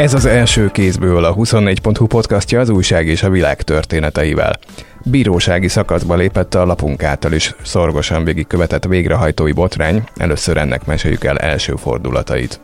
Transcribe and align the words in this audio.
Ez 0.00 0.14
az 0.14 0.24
első 0.24 0.70
kézből 0.70 1.24
a 1.24 1.34
24.hu 1.34 2.06
podcastja 2.06 2.60
az 2.60 2.68
újság 2.68 3.06
és 3.06 3.22
a 3.22 3.30
világ 3.30 3.62
történeteivel. 3.62 4.58
Bírósági 5.04 5.68
szakaszba 5.68 6.14
lépett 6.14 6.54
a 6.54 6.64
lapunk 6.64 7.02
által 7.02 7.32
is 7.32 7.54
szorgosan 7.62 8.24
végigkövetett 8.24 8.84
végrehajtói 8.84 9.52
botrány, 9.52 10.04
először 10.16 10.56
ennek 10.56 10.86
meséljük 10.86 11.24
el 11.24 11.38
első 11.38 11.74
fordulatait. 11.76 12.60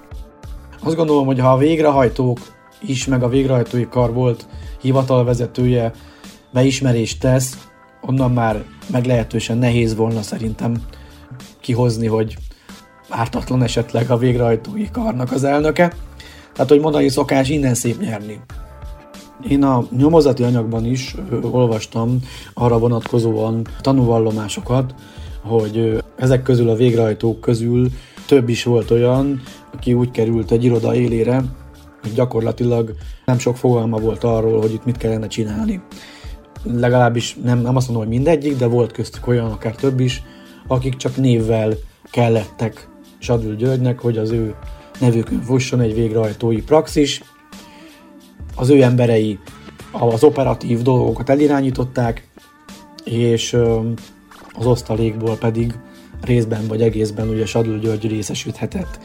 Azt 0.83 0.97
gondolom, 0.97 1.27
hogy 1.27 1.39
ha 1.39 1.53
a 1.53 1.57
végrehajtók 1.57 2.39
is, 2.81 3.07
meg 3.07 3.23
a 3.23 3.29
végrehajtói 3.29 3.89
kar 3.89 4.13
volt 4.13 4.47
hivatalvezetője 4.81 5.93
beismerést 6.53 7.21
tesz, 7.21 7.69
onnan 8.01 8.33
már 8.33 8.65
meglehetősen 8.91 9.59
nehéz 9.59 9.95
volna 9.95 10.23
szerintem 10.23 10.77
kihozni, 11.61 12.07
hogy 12.07 12.37
ártatlan 13.09 13.63
esetleg 13.63 14.11
a 14.11 14.17
végrehajtói 14.17 14.91
karnak 14.91 15.33
az 15.33 15.45
elnöke. 15.45 15.93
Tehát, 16.57 16.71
hogy 16.71 16.81
mondani 16.81 17.09
szokás, 17.09 17.49
innen 17.49 17.75
szép 17.75 18.01
nyerni. 18.01 18.41
Én 19.49 19.63
a 19.63 19.87
nyomozati 19.97 20.43
anyagban 20.43 20.85
is 20.85 21.15
olvastam 21.51 22.19
arra 22.55 22.79
vonatkozóan 22.79 23.67
tanúvallomásokat, 23.81 24.95
hogy 25.43 26.03
ezek 26.17 26.43
közül 26.43 26.69
a 26.69 26.75
végrehajtók 26.75 27.41
közül 27.41 27.89
több 28.27 28.49
is 28.49 28.65
volt 28.65 28.91
olyan, 28.91 29.43
aki 29.75 29.95
úgy 29.95 30.11
került 30.11 30.51
egy 30.51 30.65
iroda 30.65 30.95
élére, 30.95 31.45
hogy 32.03 32.13
gyakorlatilag 32.13 32.95
nem 33.25 33.39
sok 33.39 33.57
fogalma 33.57 33.99
volt 33.99 34.25
arról, 34.25 34.61
hogy 34.61 34.73
itt 34.73 34.85
mit 34.85 34.97
kellene 34.97 35.27
csinálni. 35.27 35.83
Legalábbis 36.63 37.37
nem, 37.45 37.59
nem 37.59 37.77
azt 37.77 37.89
mondom, 37.89 38.07
hogy 38.07 38.15
mindegyik, 38.15 38.57
de 38.57 38.67
volt 38.67 38.93
köztük 38.93 39.27
olyan, 39.27 39.51
akár 39.51 39.75
több 39.75 40.01
is, 40.01 40.23
akik 40.67 40.97
csak 40.97 41.17
névvel 41.17 41.73
kellettek 42.11 42.89
Sadül 43.19 43.57
Györgynek, 43.57 44.01
hogy 44.01 44.19
az 44.19 44.31
ő 44.31 44.55
nevükön 45.01 45.43
fusson 45.43 45.81
egy 45.81 45.95
végrehajtói 45.95 46.63
praxis. 46.63 47.23
Az 48.55 48.69
ő 48.69 48.83
emberei 48.83 49.39
az 49.93 50.25
operatív 50.25 50.83
dolgokat 50.83 51.31
elirányították, 51.31 52.29
és 53.05 53.57
az 54.59 54.67
osztalékból 54.67 55.37
pedig 55.37 55.75
részben 56.23 56.67
vagy 56.69 56.83
egészben 56.83 57.29
ugye 57.29 57.47
Sadül 57.47 57.79
György 57.79 58.09
részesíthetett. 58.09 58.99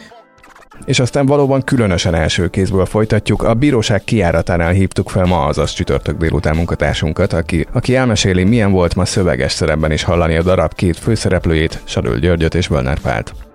És 0.86 1.00
aztán 1.00 1.25
valóban 1.25 1.62
különösen 1.62 2.14
első 2.14 2.50
kézből 2.50 2.86
folytatjuk. 2.86 3.44
A 3.44 3.53
bíróság 3.53 4.03
kiáratánál 4.03 4.72
hívtuk 4.72 5.09
fel 5.09 5.25
ma 5.25 5.45
azaz 5.45 5.73
csütörtök 5.73 6.17
délután 6.17 6.56
munkatársunkat, 6.56 7.34
aki, 7.34 7.67
aki 7.73 7.95
elmeséli, 7.95 8.44
milyen 8.44 8.72
volt 8.72 8.95
ma 8.95 9.06
szöveges 9.06 9.52
szerepben 9.52 9.92
is 9.92 10.03
hallani 10.03 10.36
a 10.36 10.44
darab 10.44 10.73
két 10.73 10.97
főszereplőjét, 10.97 11.81
Sadül 11.84 12.19
Györgyöt 12.19 12.56
és 12.56 12.67
Völner 12.67 13.00
Pált. 13.00 13.50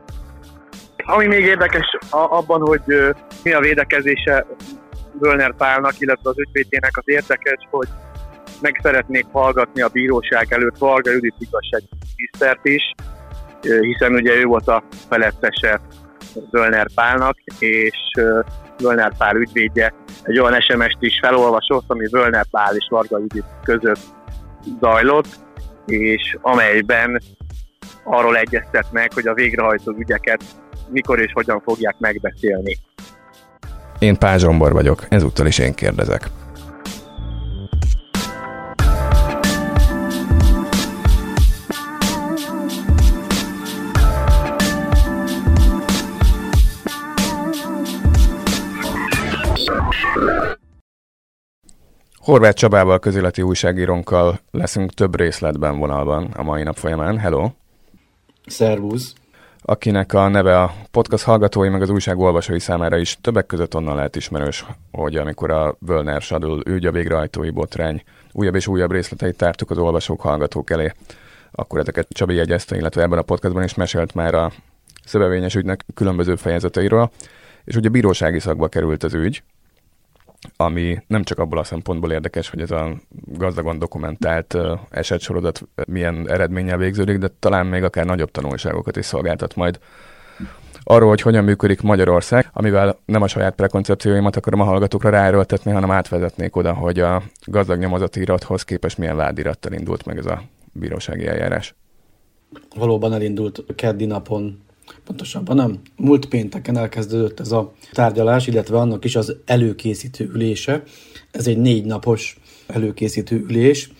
Ami 1.06 1.26
még 1.26 1.44
érdekes 1.44 1.96
abban, 2.10 2.60
hogy 2.60 2.82
mi 3.42 3.52
a 3.52 3.60
védekezése 3.60 4.46
Völner 5.12 5.54
Pálnak, 5.56 6.00
illetve 6.00 6.30
az 6.30 6.38
ügyvédjének 6.38 6.96
az 6.96 7.02
érdekes, 7.04 7.68
hogy 7.70 7.88
meg 8.60 8.80
szeretnék 8.82 9.26
hallgatni 9.32 9.82
a 9.82 9.88
bíróság 9.88 10.52
előtt 10.52 10.78
Varga 10.78 11.10
Judit 11.10 11.34
igazságminisztert 11.38 12.64
is, 12.64 12.94
hiszen 13.80 14.12
ugye 14.12 14.34
ő 14.34 14.44
volt 14.44 14.68
a 14.68 14.82
felettese 15.08 15.80
Völner 16.50 16.86
Pálnak, 16.94 17.38
és 17.58 17.96
Völner 18.78 19.16
Pál 19.16 19.36
ügyvédje 19.36 19.94
egy 20.22 20.38
olyan 20.38 20.60
SMS-t 20.60 20.96
is 21.00 21.18
felolvasott, 21.22 21.84
ami 21.86 22.06
Völner 22.10 22.46
Pál 22.50 22.76
és 22.76 22.86
Varga 22.90 23.18
Judit 23.18 23.44
között 23.62 24.00
zajlott, 24.80 25.28
és 25.86 26.36
amelyben 26.40 27.20
arról 28.04 28.36
egyeztetnek, 28.36 29.14
hogy 29.14 29.26
a 29.26 29.34
végrehajtó 29.34 29.94
ügyeket 29.98 30.42
mikor 30.88 31.20
és 31.20 31.32
hogyan 31.32 31.60
fogják 31.60 31.98
megbeszélni. 31.98 32.76
Én 33.98 34.18
Pál 34.18 34.38
Zsombor 34.38 34.72
vagyok, 34.72 35.06
ezúttal 35.08 35.46
is 35.46 35.58
én 35.58 35.74
kérdezek. 35.74 36.30
Horváth 52.26 52.56
Csabával, 52.56 52.98
közéleti 52.98 53.42
újságírónkkal 53.42 54.40
leszünk 54.50 54.92
több 54.92 55.16
részletben 55.16 55.78
vonalban 55.78 56.24
a 56.24 56.42
mai 56.42 56.62
nap 56.62 56.76
folyamán. 56.76 57.18
Hello! 57.18 57.50
Szervusz! 58.46 59.14
Akinek 59.68 60.12
a 60.12 60.28
neve 60.28 60.62
a 60.62 60.74
podcast 60.90 61.24
hallgatói, 61.24 61.68
meg 61.68 61.82
az 61.82 61.90
újság 61.90 62.18
olvasói 62.18 62.58
számára 62.58 62.96
is. 62.96 63.18
Többek 63.20 63.46
között 63.46 63.74
onnan 63.74 63.94
lehet 63.94 64.16
ismerős, 64.16 64.64
hogy 64.92 65.16
amikor 65.16 65.50
a 65.50 65.76
Völner 65.78 66.22
Sadul 66.22 66.62
ügy 66.66 66.86
a 66.86 66.90
végrehajtói 66.90 67.50
botrány 67.50 68.02
újabb 68.32 68.54
és 68.54 68.66
újabb 68.66 68.90
részleteit 68.90 69.36
tártuk 69.36 69.70
az 69.70 69.78
olvasók, 69.78 70.20
hallgatók 70.20 70.70
elé, 70.70 70.92
akkor 71.50 71.78
ezeket 71.78 72.08
Csabi 72.08 72.34
jegyezte, 72.34 72.76
illetve 72.76 73.02
ebben 73.02 73.18
a 73.18 73.22
podcastban 73.22 73.62
is 73.62 73.74
mesélt 73.74 74.14
már 74.14 74.34
a 74.34 74.52
szövevényes 75.04 75.54
ügynek 75.54 75.84
különböző 75.94 76.36
fejezeteiről, 76.36 77.10
és 77.64 77.76
ugye 77.76 77.88
bírósági 77.88 78.38
szakba 78.38 78.68
került 78.68 79.02
az 79.02 79.14
ügy, 79.14 79.42
ami 80.56 81.02
nem 81.06 81.22
csak 81.22 81.38
abból 81.38 81.58
a 81.58 81.64
szempontból 81.64 82.12
érdekes, 82.12 82.50
hogy 82.50 82.60
ez 82.60 82.70
a 82.70 82.94
gazdagon 83.24 83.78
dokumentált 83.78 84.56
esetsorozat 84.90 85.68
milyen 85.86 86.30
eredménnyel 86.30 86.76
végződik, 86.76 87.18
de 87.18 87.28
talán 87.38 87.66
még 87.66 87.82
akár 87.82 88.04
nagyobb 88.04 88.30
tanulságokat 88.30 88.96
is 88.96 89.04
szolgáltat 89.04 89.56
majd 89.56 89.78
arról, 90.88 91.08
hogy 91.08 91.20
hogyan 91.20 91.44
működik 91.44 91.82
Magyarország, 91.82 92.50
amivel 92.52 92.98
nem 93.04 93.22
a 93.22 93.28
saját 93.28 93.54
prekoncepcióimat 93.54 94.36
akarom 94.36 94.60
a 94.60 94.64
hallgatókra 94.64 95.10
ráerőltetni, 95.10 95.70
hanem 95.70 95.90
átvezetnék 95.90 96.56
oda, 96.56 96.72
hogy 96.72 97.00
a 97.00 97.22
gazdag 97.44 97.78
nyomozati 97.78 98.20
irathoz 98.20 98.62
képest 98.62 98.98
milyen 98.98 99.16
vádirattal 99.16 99.72
indult 99.72 100.04
meg 100.06 100.18
ez 100.18 100.26
a 100.26 100.42
bírósági 100.72 101.26
eljárás. 101.26 101.74
Valóban 102.76 103.12
elindult 103.12 103.64
keddi 103.74 104.04
napon 104.04 104.65
Pontosabban 105.04 105.56
nem. 105.56 105.80
Múlt 105.96 106.26
pénteken 106.26 106.76
elkezdődött 106.76 107.40
ez 107.40 107.52
a 107.52 107.72
tárgyalás, 107.92 108.46
illetve 108.46 108.78
annak 108.78 109.04
is 109.04 109.16
az 109.16 109.36
előkészítő 109.44 110.30
ülése. 110.34 110.82
Ez 111.30 111.46
egy 111.46 111.58
négy 111.58 111.84
napos 111.84 112.40
előkészítő 112.66 113.44
ülés, 113.48 113.90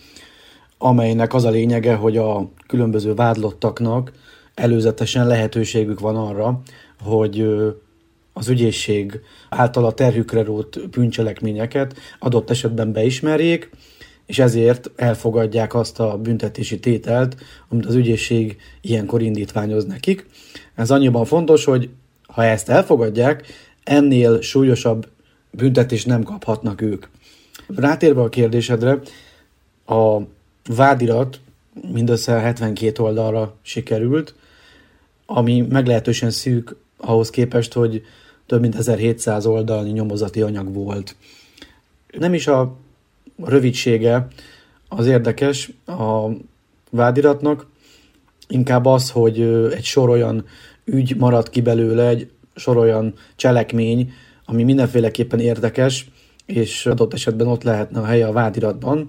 amelynek 0.77 1.33
az 1.33 1.43
a 1.43 1.49
lényege, 1.49 1.95
hogy 1.95 2.17
a 2.17 2.49
különböző 2.67 3.13
vádlottaknak 3.13 4.11
előzetesen 4.53 5.27
lehetőségük 5.27 5.99
van 5.99 6.15
arra, 6.15 6.61
hogy 6.99 7.47
az 8.33 8.47
ügyészség 8.47 9.19
által 9.49 9.85
a 9.85 9.93
terhükre 9.93 10.43
rót 10.43 10.89
bűncselekményeket 10.89 11.95
adott 12.19 12.49
esetben 12.49 12.91
beismerjék, 12.91 13.69
és 14.25 14.39
ezért 14.39 14.91
elfogadják 14.95 15.73
azt 15.73 15.99
a 15.99 16.17
büntetési 16.17 16.79
tételt, 16.79 17.35
amit 17.69 17.85
az 17.85 17.95
ügyészség 17.95 18.57
ilyenkor 18.81 19.21
indítványoz 19.21 19.85
nekik. 19.85 20.25
Ez 20.77 20.91
annyiban 20.91 21.25
fontos, 21.25 21.65
hogy 21.65 21.89
ha 22.27 22.43
ezt 22.43 22.69
elfogadják, 22.69 23.45
ennél 23.83 24.41
súlyosabb 24.41 25.07
büntetést 25.51 26.05
nem 26.05 26.23
kaphatnak 26.23 26.81
ők. 26.81 27.05
Rátérve 27.75 28.21
a 28.21 28.29
kérdésedre, 28.29 28.99
a 29.85 30.17
vádirat 30.75 31.39
mindössze 31.91 32.31
72 32.31 33.03
oldalra 33.03 33.55
sikerült, 33.61 34.35
ami 35.25 35.61
meglehetősen 35.61 36.31
szűk 36.31 36.75
ahhoz 36.97 37.29
képest, 37.29 37.73
hogy 37.73 38.01
több 38.45 38.61
mint 38.61 38.75
1700 38.75 39.45
oldalnyi 39.45 39.91
nyomozati 39.91 40.41
anyag 40.41 40.73
volt. 40.73 41.15
Nem 42.17 42.33
is 42.33 42.47
a 42.47 42.75
rövidsége 43.45 44.27
az 44.89 45.07
érdekes 45.07 45.71
a 45.85 46.27
vádiratnak, 46.89 47.67
inkább 48.47 48.85
az, 48.85 49.09
hogy 49.09 49.41
egy 49.71 49.83
sor 49.83 50.09
olyan 50.09 50.45
ügy 50.87 51.15
marad 51.15 51.49
ki 51.49 51.61
belőle, 51.61 52.07
egy 52.07 52.29
sor 52.55 52.77
olyan 52.77 53.13
cselekmény, 53.35 54.11
ami 54.45 54.63
mindenféleképpen 54.63 55.39
érdekes, 55.39 56.09
és 56.45 56.85
adott 56.85 57.13
esetben 57.13 57.47
ott 57.47 57.63
lehetne 57.63 57.99
a 57.99 58.05
helye 58.05 58.27
a 58.27 58.31
vádiratban, 58.31 59.07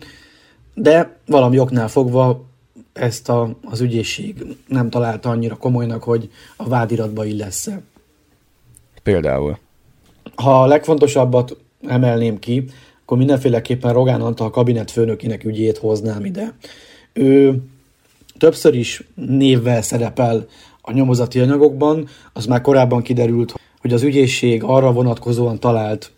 de 0.75 1.17
valami 1.27 1.59
oknál 1.59 1.89
fogva 1.89 2.47
ezt 2.93 3.29
a, 3.29 3.57
az 3.63 3.81
ügyészség 3.81 4.57
nem 4.69 4.91
találta 4.91 5.31
annyira 5.31 5.57
komolynak, 5.57 6.03
hogy 6.03 6.31
a 6.57 6.69
vádiratba 6.69 7.25
illesz 7.25 7.69
Például? 9.03 9.59
Ha 10.35 10.63
a 10.63 10.67
legfontosabbat 10.67 11.57
emelném 11.87 12.39
ki, 12.39 12.65
akkor 13.03 13.19
mindenféleképpen 13.19 13.93
Rogán 13.93 14.21
Antal 14.21 14.51
kabinet 14.51 14.91
főnökének 14.91 15.45
ügyét 15.45 15.79
hoznám 15.79 16.25
ide. 16.25 16.55
Ő 17.13 17.63
többször 18.39 18.75
is 18.75 19.03
névvel 19.15 19.83
szerepel 19.83 20.47
a 20.89 20.93
nyomozati 20.93 21.41
anyagokban, 21.41 22.09
az 22.33 22.47
már 22.47 22.61
korábban 22.61 23.03
kiderült, 23.03 23.55
hogy 23.81 23.93
az 23.93 24.03
ügyészség 24.03 24.63
arra 24.63 24.93
vonatkozóan 24.93 25.61
talált 25.61 26.13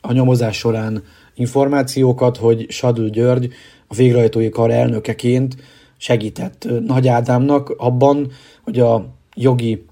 a 0.00 0.12
nyomozás 0.12 0.56
során 0.56 1.02
információkat, 1.34 2.36
hogy 2.36 2.70
Sadül 2.70 3.10
György 3.10 3.52
a 3.86 3.94
végrehajtói 3.94 4.48
kar 4.48 4.70
elnökeként 4.70 5.56
segített 5.96 6.68
Nagy 6.86 7.08
Ádámnak 7.08 7.74
abban, 7.76 8.30
hogy 8.62 8.80
a 8.80 9.06
jogi 9.34 9.84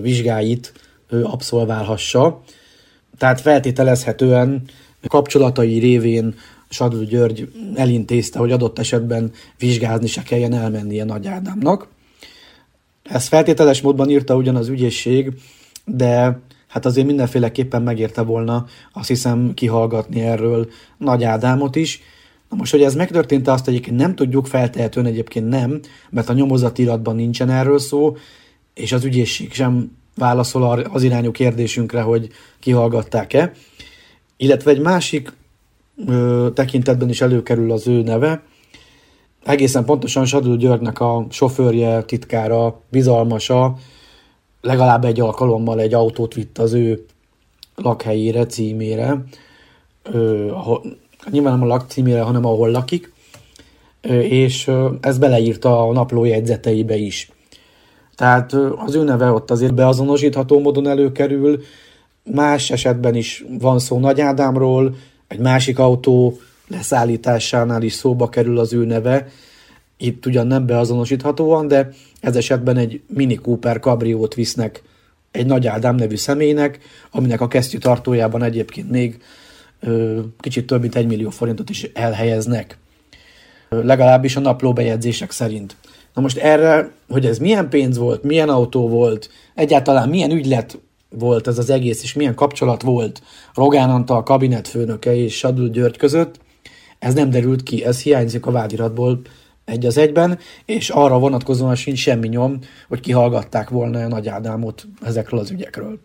vizsgáit 0.00 0.72
abszolválhassa. 1.22 2.42
Tehát 3.18 3.40
feltételezhetően 3.40 4.62
kapcsolatai 5.08 5.78
révén 5.78 6.34
Sadl 6.68 7.02
György 7.02 7.52
elintézte, 7.74 8.38
hogy 8.38 8.52
adott 8.52 8.78
esetben 8.78 9.32
vizsgázni 9.58 10.06
se 10.06 10.22
kelljen 10.22 10.52
elmennie 10.52 11.04
Nagy 11.04 11.26
Ádámnak. 11.26 11.88
Ezt 13.04 13.28
feltételes 13.28 13.80
módban 13.80 14.10
írta 14.10 14.36
ugyan 14.36 14.56
az 14.56 14.68
ügyészség, 14.68 15.32
de 15.84 16.40
hát 16.68 16.86
azért 16.86 17.06
mindenféleképpen 17.06 17.82
megérte 17.82 18.22
volna 18.22 18.66
azt 18.92 19.08
hiszem 19.08 19.54
kihallgatni 19.54 20.20
erről 20.20 20.68
Nagy 20.98 21.24
Ádámot 21.24 21.76
is. 21.76 22.00
Na 22.50 22.56
most, 22.56 22.72
hogy 22.72 22.82
ez 22.82 22.94
megtörtént, 22.94 23.48
azt 23.48 23.68
egyébként 23.68 23.96
nem 23.96 24.14
tudjuk, 24.14 24.46
feltehetően 24.46 25.06
egyébként 25.06 25.48
nem, 25.48 25.80
mert 26.10 26.28
a 26.28 26.32
nyomozatiratban 26.32 27.16
nincsen 27.16 27.50
erről 27.50 27.78
szó, 27.78 28.16
és 28.74 28.92
az 28.92 29.04
ügyészség 29.04 29.52
sem 29.52 29.96
válaszol 30.14 30.80
az 30.92 31.02
irányú 31.02 31.30
kérdésünkre, 31.30 32.00
hogy 32.00 32.28
kihallgatták-e. 32.60 33.52
Illetve 34.36 34.70
egy 34.70 34.80
másik 34.80 35.32
ö, 36.06 36.48
tekintetben 36.54 37.08
is 37.08 37.20
előkerül 37.20 37.72
az 37.72 37.88
ő 37.88 38.02
neve, 38.02 38.42
egészen 39.44 39.84
pontosan 39.84 40.24
Sadul 40.24 40.56
Györgynek 40.56 41.00
a 41.00 41.26
sofőrje, 41.30 42.02
titkára, 42.02 42.80
bizalmasa, 42.88 43.76
legalább 44.60 45.04
egy 45.04 45.20
alkalommal 45.20 45.80
egy 45.80 45.94
autót 45.94 46.34
vitt 46.34 46.58
az 46.58 46.72
ő 46.72 47.04
lakhelyére, 47.76 48.46
címére, 48.46 49.24
ö, 50.02 50.50
ahol, 50.50 50.82
nyilván 51.30 51.52
nem 51.52 51.62
a 51.62 51.66
lakcímére, 51.66 52.20
hanem 52.20 52.44
ahol 52.44 52.70
lakik, 52.70 53.12
ö, 54.00 54.18
és 54.18 54.66
ö, 54.66 54.92
ez 55.00 55.18
beleírta 55.18 55.88
a 55.88 55.92
napló 55.92 56.24
jegyzeteibe 56.24 56.96
is. 56.96 57.30
Tehát 58.14 58.52
ö, 58.52 58.72
az 58.76 58.94
ő 58.94 59.02
neve 59.02 59.30
ott 59.30 59.50
azért 59.50 59.74
beazonosítható 59.74 60.60
módon 60.60 60.88
előkerül, 60.88 61.62
más 62.22 62.70
esetben 62.70 63.14
is 63.14 63.44
van 63.58 63.78
szó 63.78 63.98
Nagy 63.98 64.20
Ádámról, 64.20 64.94
egy 65.28 65.38
másik 65.38 65.78
autó 65.78 66.38
leszállításánál 66.68 67.82
is 67.82 67.92
szóba 67.92 68.28
kerül 68.28 68.58
az 68.58 68.72
ő 68.72 68.84
neve, 68.84 69.28
itt 69.96 70.26
ugyan 70.26 70.46
nem 70.46 70.66
beazonosíthatóan, 70.66 71.68
de 71.68 71.88
ez 72.20 72.36
esetben 72.36 72.76
egy 72.76 73.00
Mini 73.06 73.34
Cooper 73.34 73.78
kabriót 73.78 74.34
visznek 74.34 74.82
egy 75.30 75.46
Nagy 75.46 75.66
Ádám 75.66 75.94
nevű 75.94 76.16
személynek, 76.16 76.78
aminek 77.10 77.40
a 77.40 77.48
kesztyű 77.48 77.78
tartójában 77.78 78.42
egyébként 78.42 78.90
még 78.90 79.22
ö, 79.80 80.20
kicsit 80.40 80.66
több 80.66 80.80
mint 80.80 80.94
egy 80.94 81.06
millió 81.06 81.30
forintot 81.30 81.70
is 81.70 81.82
elhelyeznek. 81.82 82.78
Legalábbis 83.68 84.36
a 84.36 84.40
napló 84.40 84.72
bejegyzések 84.72 85.30
szerint. 85.30 85.76
Na 86.14 86.22
most 86.22 86.36
erre, 86.36 86.90
hogy 87.08 87.26
ez 87.26 87.38
milyen 87.38 87.68
pénz 87.68 87.98
volt, 87.98 88.22
milyen 88.22 88.48
autó 88.48 88.88
volt, 88.88 89.30
egyáltalán 89.54 90.08
milyen 90.08 90.30
ügylet 90.30 90.78
volt 91.08 91.46
ez 91.46 91.58
az 91.58 91.70
egész, 91.70 92.02
és 92.02 92.12
milyen 92.12 92.34
kapcsolat 92.34 92.82
volt 92.82 93.22
Rogán 93.54 93.90
Antal 93.90 94.22
kabinetfőnöke 94.22 95.16
és 95.16 95.36
Sadul 95.36 95.68
György 95.68 95.96
között, 95.96 96.40
ez 96.98 97.14
nem 97.14 97.30
derült 97.30 97.62
ki, 97.62 97.84
ez 97.84 98.02
hiányzik 98.02 98.46
a 98.46 98.50
vádiratból 98.50 99.20
egy 99.64 99.86
az 99.86 99.98
egyben, 99.98 100.38
és 100.64 100.90
arra 100.90 101.18
vonatkozóan 101.18 101.74
sincs 101.74 101.98
semmi 101.98 102.28
nyom, 102.28 102.58
hogy 102.88 103.00
kihallgatták 103.00 103.68
volna 103.68 103.98
a 103.98 104.08
Nagy 104.08 104.28
Ádámot 104.28 104.86
ezekről 105.02 105.40
az 105.40 105.50
ügyekről. 105.50 105.98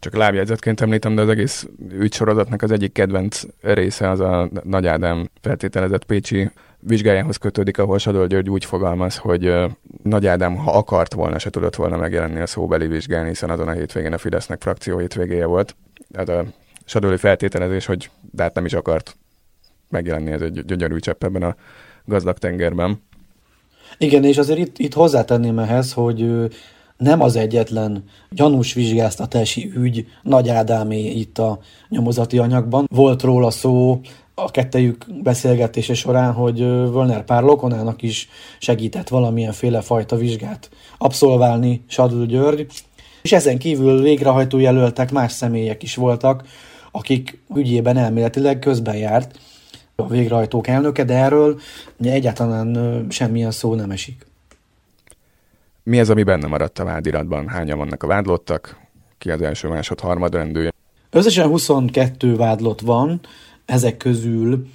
Csak 0.00 0.16
lábjegyzetként 0.16 0.80
említem, 0.80 1.14
de 1.14 1.22
az 1.22 1.28
egész 1.28 1.68
ügysorozatnak 1.90 2.62
az 2.62 2.70
egyik 2.70 2.92
kedvenc 2.92 3.42
része 3.60 4.10
az 4.10 4.20
a 4.20 4.50
Nagy 4.62 4.86
Ádám 4.86 5.30
feltételezett 5.40 6.04
Pécsi 6.04 6.50
vizsgájához 6.80 7.36
kötődik, 7.36 7.78
ahol 7.78 7.98
Sadol 7.98 8.26
György 8.26 8.50
úgy 8.50 8.64
fogalmaz, 8.64 9.16
hogy 9.16 9.54
Nagy 10.02 10.26
Ádám, 10.26 10.56
ha 10.56 10.70
akart 10.70 11.14
volna, 11.14 11.38
se 11.38 11.50
tudott 11.50 11.76
volna 11.76 11.96
megjelenni 11.96 12.40
a 12.40 12.46
szóbeli 12.46 12.86
vizsgán, 12.86 13.26
hiszen 13.26 13.50
azon 13.50 13.68
a 13.68 13.72
hétvégén 13.72 14.12
a 14.12 14.18
Fidesznek 14.18 14.60
frakció 14.62 14.98
hétvégéje 14.98 15.46
volt. 15.46 15.76
Tehát 16.12 16.28
a 16.28 16.44
Sadoli 16.84 17.16
feltételezés, 17.16 17.86
hogy 17.86 18.10
de 18.30 18.42
hát 18.42 18.54
nem 18.54 18.64
is 18.64 18.72
akart 18.72 19.16
megjelenni, 19.88 20.30
ez 20.30 20.40
egy 20.40 20.64
gyönyörű 20.64 20.98
csepp 20.98 21.24
ebben 21.24 21.42
a 21.42 21.56
gazdag 22.04 22.38
tengerben. 22.38 23.02
Igen, 23.98 24.24
és 24.24 24.38
azért 24.38 24.58
itt, 24.58 24.78
itt 24.78 24.94
hozzátenném 24.94 25.58
ehhez, 25.58 25.92
hogy 25.92 26.48
nem 26.96 27.20
az 27.20 27.36
egyetlen 27.36 28.04
gyanús 28.30 28.72
vizsgáztatási 28.72 29.72
ügy 29.76 30.06
Nagy 30.22 30.48
Ádámé 30.48 31.10
itt 31.10 31.38
a 31.38 31.58
nyomozati 31.88 32.38
anyagban. 32.38 32.86
Volt 32.90 33.22
róla 33.22 33.50
szó 33.50 34.00
a 34.34 34.50
kettejük 34.50 35.04
beszélgetése 35.22 35.94
során, 35.94 36.32
hogy 36.32 36.58
Völner 36.58 37.24
pár 37.24 37.42
Lokonának 37.42 38.02
is 38.02 38.28
segített 38.58 39.08
valamilyen 39.08 39.52
féle 39.52 39.80
fajta 39.80 40.16
vizsgát 40.16 40.70
abszolválni 40.98 41.84
Sadul 41.88 42.26
György, 42.26 42.66
és 43.22 43.32
ezen 43.32 43.58
kívül 43.58 44.02
végrehajtó 44.02 44.58
jelöltek 44.58 45.12
más 45.12 45.32
személyek 45.32 45.82
is 45.82 45.94
voltak, 45.94 46.44
akik 46.92 47.42
ügyében 47.54 47.96
elméletileg 47.96 48.58
közben 48.58 48.96
járt 48.96 49.38
a 50.02 50.06
végrehajtók 50.06 50.66
elnöke, 50.66 51.04
de 51.04 51.14
erről 51.14 51.60
ugye 51.96 52.12
egyáltalán 52.12 53.06
semmilyen 53.10 53.50
szó 53.50 53.74
nem 53.74 53.90
esik. 53.90 54.26
Mi 55.82 56.00
az, 56.00 56.10
ami 56.10 56.22
benne 56.22 56.46
maradt 56.46 56.78
a 56.78 56.84
vádiratban? 56.84 57.48
Hányan 57.48 57.78
vannak 57.78 58.02
a 58.02 58.06
vádlottak? 58.06 58.76
Ki 59.18 59.30
az 59.30 59.42
első, 59.42 59.68
másod, 59.68 60.00
harmad 60.00 60.34
rendője? 60.34 60.72
Összesen 61.10 61.48
22 61.48 62.36
vádlott 62.36 62.80
van, 62.80 63.20
ezek 63.64 63.96
közül 63.96 64.66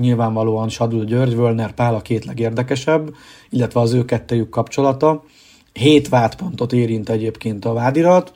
nyilvánvalóan 0.00 0.68
Sadul 0.68 1.04
György, 1.04 1.36
Völner 1.36 1.72
Pál 1.72 1.94
a 1.94 2.02
két 2.02 2.24
legérdekesebb, 2.24 3.14
illetve 3.50 3.80
az 3.80 3.92
ő 3.92 4.04
kettejük 4.04 4.48
kapcsolata. 4.48 5.24
Hét 5.72 6.08
vádpontot 6.08 6.72
érint 6.72 7.08
egyébként 7.08 7.64
a 7.64 7.72
vádirat. 7.72 8.34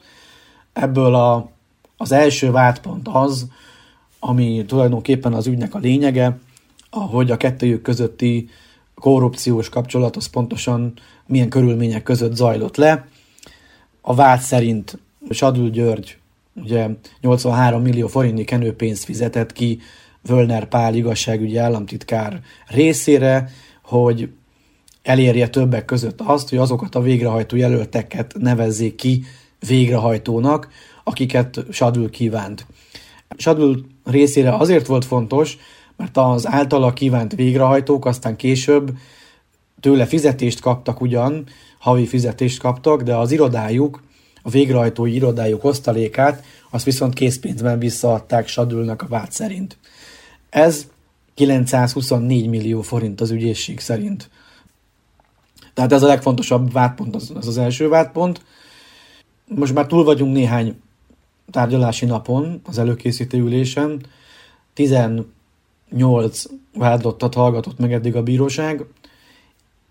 Ebből 0.73 1.15
a, 1.15 1.51
az 1.97 2.13
első 2.13 2.51
vádpont 2.51 3.09
az, 3.13 3.47
ami 4.29 4.65
tulajdonképpen 4.67 5.33
az 5.33 5.47
ügynek 5.47 5.75
a 5.75 5.79
lényege, 5.79 6.39
hogy 6.91 7.31
a 7.31 7.37
kettőjük 7.37 7.83
közötti 7.83 8.49
korrupciós 8.95 9.69
kapcsolat 9.69 10.17
az 10.17 10.27
pontosan 10.27 10.93
milyen 11.27 11.49
körülmények 11.49 12.03
között 12.03 12.35
zajlott 12.35 12.77
le. 12.77 13.09
A 14.01 14.15
vád 14.15 14.41
szerint 14.41 14.99
Sadul 15.31 15.71
György 15.71 16.19
ugye 16.55 16.89
83 17.21 17.83
millió 17.83 18.07
forintnyi 18.07 18.45
kenőpénzt 18.45 19.05
fizetett 19.05 19.53
ki 19.53 19.79
Völner 20.23 20.69
Pál 20.69 20.95
igazságügyi 20.95 21.57
államtitkár 21.57 22.41
részére, 22.67 23.51
hogy 23.83 24.29
elérje 25.03 25.49
többek 25.49 25.85
között 25.85 26.21
azt, 26.21 26.49
hogy 26.49 26.59
azokat 26.59 26.95
a 26.95 27.01
végrehajtó 27.01 27.57
jelölteket 27.57 28.35
nevezzék 28.39 28.95
ki 28.95 29.25
végrehajtónak, 29.67 30.69
akiket 31.05 31.65
Sadul 31.71 32.11
kívánt. 32.11 32.67
Sadul 33.37 33.95
részére 34.11 34.55
azért 34.55 34.87
volt 34.87 35.05
fontos, 35.05 35.59
mert 35.97 36.17
az 36.17 36.47
általa 36.47 36.93
kívánt 36.93 37.35
végrehajtók 37.35 38.07
aztán 38.07 38.37
később 38.37 38.91
tőle 39.81 40.07
fizetést 40.07 40.61
kaptak 40.61 41.01
ugyan, 41.01 41.47
havi 41.79 42.07
fizetést 42.07 42.61
kaptak, 42.61 43.03
de 43.03 43.15
az 43.15 43.33
irodájuk, 43.33 44.03
a 44.43 44.51
végrehajtói 44.51 45.15
irodájuk 45.15 45.65
osztalékát, 45.65 46.45
azt 46.71 46.85
viszont 46.85 47.15
készpénzben 47.15 47.79
visszaadták 47.79 48.49
Sadulnak 48.49 49.03
a 49.03 49.07
vád 49.07 49.33
szerint. 49.33 49.79
Ez 50.51 50.87
924 51.35 52.49
millió 52.49 52.83
forint 52.83 53.21
az 53.21 53.31
ügyészség 53.31 53.81
szerint. 53.81 54.31
Tehát 55.75 55.93
ez 55.93 56.03
a 56.03 56.07
legfontosabb 56.07 56.73
vádpont, 56.73 57.15
az 57.15 57.33
az, 57.35 57.47
az 57.47 57.59
első 57.59 57.89
vádpont. 57.89 58.45
Most 59.49 59.75
már 59.75 59.87
túl 59.87 60.05
vagyunk 60.05 60.33
néhány 60.33 60.81
tárgyalási 61.51 62.07
napon, 62.07 62.61
az 62.65 62.79
előkészítő 62.79 63.39
ülésen 63.39 64.01
18 64.75 66.45
vádlottat 66.75 67.35
hallgatott 67.35 67.79
meg 67.79 67.93
eddig 67.93 68.17
a 68.17 68.23
bíróság, 68.23 68.85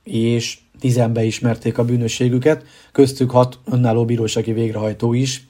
és 0.03 0.57
tizenbe 0.79 1.23
ismerték 1.23 1.77
a 1.77 1.85
bűnösségüket, 1.85 2.65
köztük 2.91 3.31
hat 3.31 3.59
önálló 3.65 4.05
bírósági 4.05 4.53
végrehajtó 4.53 5.13
is, 5.13 5.47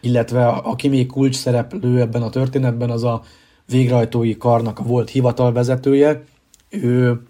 illetve 0.00 0.46
aki 0.46 0.88
még 0.88 1.06
kulcs 1.06 1.36
szereplő 1.36 2.00
ebben 2.00 2.22
a 2.22 2.30
történetben, 2.30 2.90
az 2.90 3.04
a 3.04 3.22
végrehajtói 3.66 4.36
karnak 4.36 4.78
a 4.78 4.82
volt 4.82 5.10
hivatalvezetője. 5.10 6.24
Ő 6.68 7.22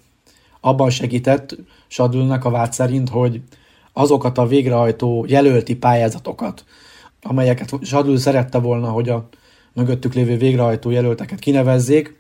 abban 0.60 0.90
segített 0.90 1.56
Sadülnek 1.86 2.44
a 2.44 2.50
vád 2.50 2.72
szerint, 2.72 3.08
hogy 3.08 3.40
azokat 3.92 4.38
a 4.38 4.46
végrehajtó 4.46 5.24
jelölti 5.28 5.76
pályázatokat, 5.76 6.64
amelyeket 7.28 7.72
Zsadul 7.82 8.18
szerette 8.18 8.58
volna, 8.58 8.88
hogy 8.88 9.08
a 9.08 9.28
mögöttük 9.72 10.14
lévő 10.14 10.36
végrehajtó 10.36 10.90
jelölteket 10.90 11.38
kinevezzék, 11.38 12.18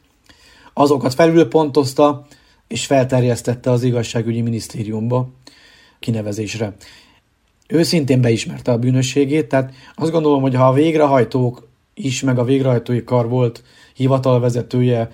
azokat 0.72 1.14
felülpontozta 1.14 2.26
és 2.68 2.86
felterjesztette 2.86 3.70
az 3.70 3.82
igazságügyi 3.82 4.40
minisztériumba 4.40 5.28
kinevezésre. 5.98 6.76
Ő 7.68 7.82
szintén 7.82 8.20
beismerte 8.20 8.72
a 8.72 8.78
bűnösségét, 8.78 9.48
tehát 9.48 9.74
azt 9.94 10.10
gondolom, 10.10 10.40
hogy 10.40 10.54
ha 10.54 10.66
a 10.66 10.72
végrehajtók 10.72 11.68
is, 11.94 12.22
meg 12.22 12.38
a 12.38 12.44
végrehajtói 12.44 13.04
kar 13.04 13.28
volt 13.28 13.62
hivatalvezetője 13.94 15.10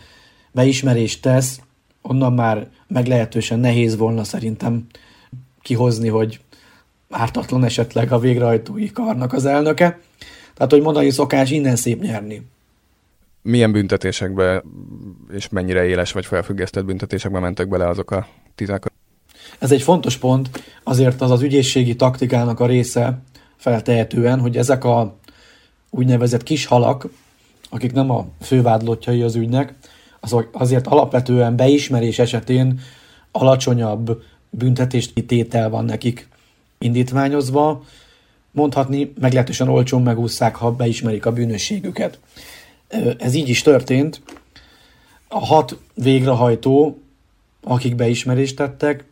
beismerést 0.53 1.23
tesz, 1.23 1.61
onnan 2.03 2.33
már 2.33 2.69
meglehetősen 2.89 3.59
nehéz 3.59 3.97
volna 3.97 4.25
szerintem 4.25 4.87
kihozni, 5.63 6.09
hogy 6.09 6.41
ártatlan 7.13 7.65
esetleg 7.65 8.13
a 8.13 8.19
végrehajtói 8.19 8.91
karnak 8.91 9.33
az 9.33 9.45
elnöke. 9.45 9.99
Tehát, 10.55 10.73
hogy 10.73 10.83
mondani 10.83 11.11
szokás, 11.11 11.51
innen 11.51 11.77
szép 11.77 12.03
nyerni. 12.03 12.47
Milyen 13.43 13.73
büntetésekbe 13.73 14.63
és 15.33 15.49
mennyire 15.49 15.85
éles 15.85 16.13
vagy 16.13 16.27
felfüggesztett 16.27 16.85
büntetésekbe 16.85 17.39
mentek 17.39 17.69
bele 17.69 17.89
azok 17.89 18.11
a 18.11 18.27
tizek? 18.55 18.93
Ez 19.59 19.73
egy 19.73 19.83
fontos 19.83 20.17
pont, 20.17 20.63
azért 20.83 21.21
az 21.21 21.31
az 21.31 21.43
ügyészségi 21.43 21.97
taktikának 21.97 22.61
a 22.61 22.67
része 22.67 23.23
feltehetően, 23.57 24.41
hogy 24.41 24.57
ezek 24.57 24.85
a 24.85 25.17
úgynevezett 25.91 26.43
kis 26.43 26.67
halak, 26.67 27.07
akik 27.71 27.93
nem 27.93 28.11
a 28.11 28.27
fővádlottjai 28.41 29.23
az 29.23 29.35
ügynek, 29.35 29.75
azok 30.21 30.49
azért 30.53 30.87
alapvetően 30.87 31.57
beismerés 31.57 32.19
esetén 32.19 32.81
alacsonyabb 33.33 34.23
büntetést 34.51 35.25
tétel 35.27 35.71
van 35.71 35.85
nekik 35.85 36.29
indítványozva, 36.83 37.85
mondhatni 38.51 39.13
meglehetősen 39.21 39.69
olcsón 39.69 40.03
megúszszák, 40.03 40.57
ha 40.57 40.73
beismerik 40.73 41.27
a 41.27 41.33
bűnösségüket. 41.33 42.19
Ez 43.19 43.35
így 43.35 43.49
is 43.49 43.63
történt. 43.63 44.23
A 45.29 45.45
hat 45.47 45.79
végrehajtó, 45.95 46.99
akik 47.63 47.95
beismerést 47.95 48.57
tettek, 48.57 49.05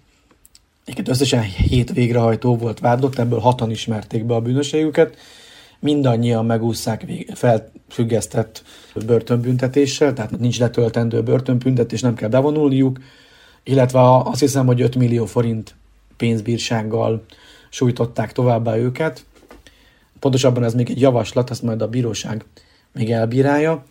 egyébként 0.82 1.08
összesen 1.08 1.42
hét 1.42 1.92
végrehajtó 1.92 2.56
volt 2.56 2.78
vádlott, 2.78 3.18
ebből 3.18 3.38
hatan 3.38 3.70
ismerték 3.70 4.24
be 4.24 4.34
a 4.34 4.40
bűnösségüket, 4.40 5.16
mindannyian 5.78 6.46
megúszszák 6.46 7.06
felfüggesztett 7.34 8.62
börtönbüntetéssel, 9.06 10.12
tehát 10.12 10.38
nincs 10.38 10.58
letöltendő 10.58 11.22
börtönbüntetés, 11.22 12.00
nem 12.00 12.14
kell 12.14 12.28
bevonulniuk, 12.28 12.98
illetve 13.62 14.00
azt 14.16 14.40
hiszem, 14.40 14.66
hogy 14.66 14.80
5 14.80 14.96
millió 14.96 15.26
forint 15.26 15.74
pénzbírsággal 16.16 17.24
sújtották 17.70 18.32
továbbá 18.32 18.76
őket. 18.76 19.24
Pontosabban 20.18 20.64
ez 20.64 20.74
még 20.74 20.90
egy 20.90 21.00
javaslat, 21.00 21.50
azt 21.50 21.62
majd 21.62 21.82
a 21.82 21.88
bíróság 21.88 22.44
még 22.92 23.10
elbírálja, 23.10 23.84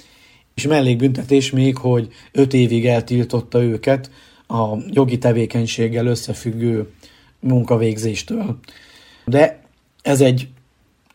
és 0.55 0.67
mellékbüntetés 0.67 1.51
még, 1.51 1.77
hogy 1.77 2.07
5 2.31 2.53
évig 2.53 2.85
eltiltotta 2.85 3.63
őket 3.63 4.11
a 4.47 4.77
jogi 4.87 5.17
tevékenységgel 5.17 6.05
összefüggő 6.05 6.89
munkavégzéstől. 7.39 8.59
De 9.25 9.61
ez 10.01 10.21
egy 10.21 10.47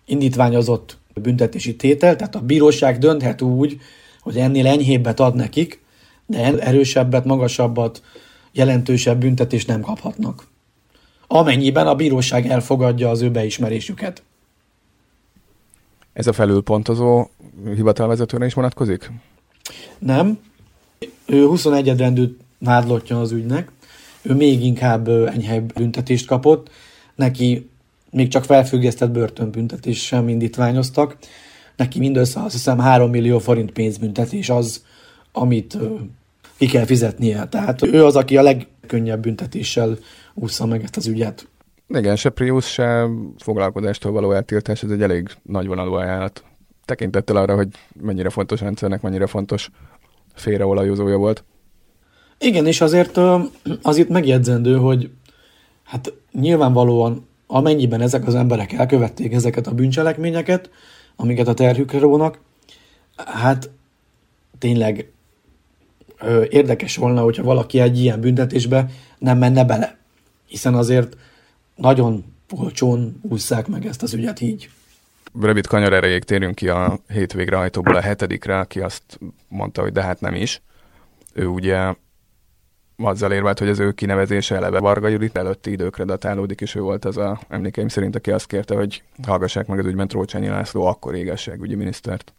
indítványozott 0.06 0.99
büntetési 1.14 1.76
tétel, 1.76 2.16
tehát 2.16 2.35
a 2.35 2.40
bíróság 2.40 2.99
dönthet 2.99 3.42
úgy, 3.42 3.80
hogy 4.21 4.37
ennél 4.37 4.66
enyhébbet 4.66 5.21
ad 5.21 5.35
nekik, 5.35 5.83
de 6.26 6.59
erősebbet, 6.59 7.25
magasabbat, 7.25 8.02
jelentősebb 8.52 9.21
büntetést 9.21 9.66
nem 9.66 9.80
kaphatnak. 9.80 10.47
Amennyiben 11.36 11.86
a 11.86 11.94
bíróság 11.94 12.46
elfogadja 12.46 13.10
az 13.10 13.20
ő 13.20 13.30
beismerésüket. 13.30 14.22
Ez 16.12 16.26
a 16.26 16.32
felülpontozó 16.32 17.26
hivatalvezetőre 17.74 18.46
is 18.46 18.54
vonatkozik? 18.54 19.10
Nem. 19.98 20.38
Ő 21.26 21.46
21 21.46 21.96
rendű 21.96 22.36
vádlottja 22.58 23.20
az 23.20 23.32
ügynek. 23.32 23.70
Ő 24.22 24.34
még 24.34 24.64
inkább 24.64 25.08
enyhebb 25.08 25.72
büntetést 25.72 26.26
kapott. 26.26 26.70
Neki 27.14 27.70
még 28.10 28.28
csak 28.28 28.44
felfüggesztett 28.44 29.10
börtönbüntetés 29.10 30.04
sem 30.04 30.28
indítványoztak. 30.28 31.16
Neki 31.76 31.98
mindössze 31.98 32.40
azt 32.42 32.52
hiszem 32.54 32.78
3 32.78 33.10
millió 33.10 33.38
forint 33.38 33.72
pénzbüntetés 33.72 34.48
az, 34.48 34.84
amit 35.32 35.78
ki 36.56 36.66
kell 36.66 36.84
fizetnie. 36.84 37.46
Tehát 37.46 37.82
ő 37.82 38.04
az, 38.04 38.16
aki 38.16 38.36
a 38.36 38.42
legkönnyebb 38.42 39.20
büntetéssel 39.20 39.98
úszza 40.34 40.66
meg 40.66 40.82
ezt 40.82 40.96
az 40.96 41.06
ügyet. 41.06 41.48
Igen, 41.88 42.16
se 42.16 42.30
Prius, 42.30 42.72
se 42.72 43.06
foglalkozástól 43.38 44.12
való 44.12 44.32
eltiltás, 44.32 44.82
ez 44.82 44.90
egy 44.90 45.02
elég 45.02 45.28
nagy 45.42 45.66
vonalú 45.66 45.92
ajánlat. 45.92 46.44
Tekintettel 46.84 47.36
arra, 47.36 47.54
hogy 47.54 47.68
mennyire 48.00 48.30
fontos 48.30 48.60
rendszernek, 48.60 49.00
mennyire 49.00 49.26
fontos 49.26 49.70
félreolajozója 50.34 51.16
volt. 51.16 51.44
Igen, 52.38 52.66
és 52.66 52.80
azért 52.80 53.16
az 53.82 53.96
itt 53.96 54.08
megjegyzendő, 54.08 54.76
hogy 54.76 55.10
hát 55.84 56.12
nyilvánvalóan 56.32 57.26
amennyiben 57.46 58.00
ezek 58.00 58.26
az 58.26 58.34
emberek 58.34 58.72
elkövették 58.72 59.32
ezeket 59.32 59.66
a 59.66 59.74
bűncselekményeket, 59.74 60.70
amiket 61.16 61.48
a 61.48 61.54
terhükre 61.54 61.98
rónak, 61.98 62.38
hát 63.16 63.70
tényleg 64.58 65.12
ö, 66.20 66.44
érdekes 66.50 66.96
volna, 66.96 67.22
hogyha 67.22 67.42
valaki 67.42 67.80
egy 67.80 68.00
ilyen 68.00 68.20
büntetésbe 68.20 68.86
nem 69.18 69.38
menne 69.38 69.64
bele. 69.64 69.98
Hiszen 70.54 70.75
azért 70.75 71.16
nagyon 71.76 72.25
olcsón 72.50 73.20
ússzák 73.23 73.66
meg 73.66 73.87
ezt 73.87 74.02
az 74.02 74.12
ügyet 74.14 74.40
így. 74.40 74.70
Rövid 75.40 75.66
kanyar 75.66 75.92
erejéig 75.92 76.25
térjünk 76.25 76.54
ki 76.54 76.68
a 76.68 76.99
hét 77.08 77.32
végrehajtóból 77.32 77.96
a 77.96 78.00
hetedikre, 78.00 78.58
aki 78.58 78.80
azt 78.80 79.18
mondta, 79.49 79.82
hogy 79.82 79.92
de 79.92 80.02
hát 80.02 80.20
nem 80.20 80.34
is. 80.34 80.62
Ő 81.32 81.46
ugye 81.46 81.94
azzal 82.96 83.32
érvelt, 83.32 83.58
hogy 83.58 83.68
az 83.68 83.78
ő 83.78 83.92
kinevezése 83.92 84.54
eleve 84.54 84.78
Varga 84.78 85.08
Judit 85.08 85.37
előtti 85.37 85.70
időkre 85.70 86.04
datálódik, 86.04 86.61
és 86.61 86.75
ő 86.75 86.80
volt 86.80 87.04
az 87.04 87.16
a 87.16 87.40
emlékeim 87.49 87.88
szerint, 87.88 88.16
aki 88.16 88.30
azt 88.30 88.46
kérte, 88.46 88.75
hogy 88.75 89.02
hallgassák 89.26 89.66
meg 89.66 89.78
az 89.78 89.87
ügyben 89.87 90.08
Trócsányi 90.08 90.49
László 90.49 90.84
akkor 90.84 91.14
égességügyi 91.14 91.75
minisztert. 91.75 92.34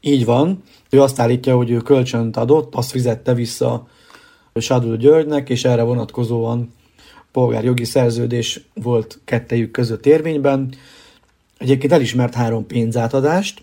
Így 0.00 0.24
van. 0.24 0.62
Ő 0.90 1.02
azt 1.02 1.18
állítja, 1.18 1.56
hogy 1.56 1.70
ő 1.70 1.76
kölcsönt 1.76 2.36
adott, 2.36 2.74
azt 2.74 2.90
fizette 2.90 3.34
vissza 3.34 3.88
Sadul 4.60 4.96
Györgynek, 4.96 5.48
és 5.48 5.64
erre 5.64 5.82
vonatkozóan 5.82 6.74
polgárjogi 7.32 7.84
szerződés 7.84 8.60
volt 8.74 9.20
kettejük 9.24 9.70
között 9.70 10.06
érvényben. 10.06 10.74
Egyébként 11.58 11.92
elismert 11.92 12.34
három 12.34 12.66
pénzátadást, 12.66 13.62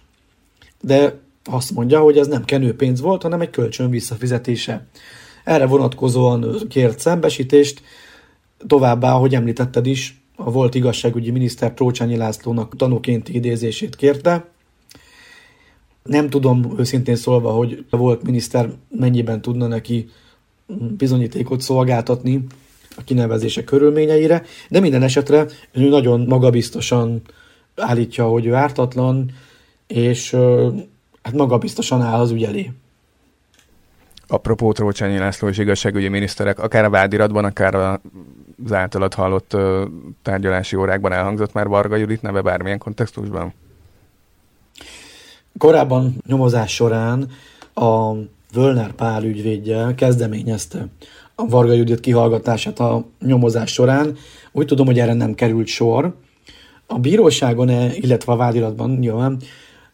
de 0.82 1.20
azt 1.44 1.72
mondja, 1.72 2.00
hogy 2.00 2.18
ez 2.18 2.28
nem 2.28 2.46
kenőpénz 2.46 3.02
volt, 3.02 3.22
hanem 3.22 3.42
egy 3.42 3.50
kölcsön 3.50 3.90
visszafizetése. 3.90 4.88
Erre 5.44 5.66
vonatkozóan 5.66 6.56
kért 6.70 7.00
szembesítést, 7.00 7.82
továbbá, 8.68 9.12
hogy 9.12 9.36
említetted 9.36 9.86
is, 9.86 10.22
a 10.36 10.52
volt 10.52 10.76
igazságügyi 10.76 11.32
miniszter 11.32 11.74
Trócsányi 11.74 12.16
Lászlónak 12.16 12.76
tanúkénti 12.76 13.36
idézését 13.36 13.96
kérte. 13.96 14.46
Nem 16.04 16.30
tudom 16.30 16.74
őszintén 16.78 17.16
szólva, 17.16 17.52
hogy 17.52 17.86
a 17.90 17.98
volt 17.98 18.24
miniszter 18.24 18.70
mennyiben 18.90 19.42
tudna 19.42 19.68
neki 19.68 20.10
bizonyítékot 20.98 21.62
szolgáltatni 21.62 22.46
a 22.98 23.04
kinevezése 23.04 23.64
körülményeire, 23.64 24.44
de 24.70 24.80
minden 24.80 25.04
esetre 25.04 25.46
ő 25.72 25.90
nagyon 25.90 26.20
magabiztosan 26.20 27.22
állítja, 27.76 28.26
hogy 28.28 28.46
ő 28.46 28.54
ártatlan, 28.54 29.32
és 29.88 30.32
hát 31.22 31.34
magabiztosan 31.34 32.02
áll 32.02 32.20
az 32.20 32.32
ügy 32.32 32.44
elé. 32.44 32.72
Apropó 34.28 34.72
Trócsányi 34.72 35.18
László 35.18 35.48
és 35.48 35.58
igazságügyi 35.58 36.08
miniszterek, 36.08 36.60
akár 36.60 36.86
a 36.86 36.90
vádiratban, 36.90 37.46
akár 37.46 37.76
az 37.76 38.72
általad 38.72 39.14
hallott 39.14 39.58
tárgyalási 40.22 40.76
órákban 40.76 41.12
elhangzott 41.12 41.54
már 41.54 41.68
Varga 41.68 41.96
Judit 41.96 42.22
neve 42.22 42.42
bármilyen 42.42 42.78
kontextusban? 42.78 43.54
Korábban 45.58 46.16
nyomozás 46.28 46.74
során 46.74 47.30
a 47.74 48.14
Völner 48.54 48.92
Pál 48.92 49.24
ügyvédje 49.24 49.94
kezdeményezte 49.96 50.88
a 51.36 51.48
Varga 51.48 51.74
Judit 51.74 52.00
kihallgatását 52.00 52.80
a 52.80 53.06
nyomozás 53.26 53.72
során. 53.72 54.16
Úgy 54.52 54.66
tudom, 54.66 54.86
hogy 54.86 55.00
erre 55.00 55.14
nem 55.14 55.34
került 55.34 55.68
sor. 55.68 56.16
A 56.88 57.00
bíróságon, 57.00 57.70
-e, 57.70 57.96
illetve 57.96 58.32
a 58.32 58.36
vádiratban 58.36 58.90
nyilván 58.90 59.38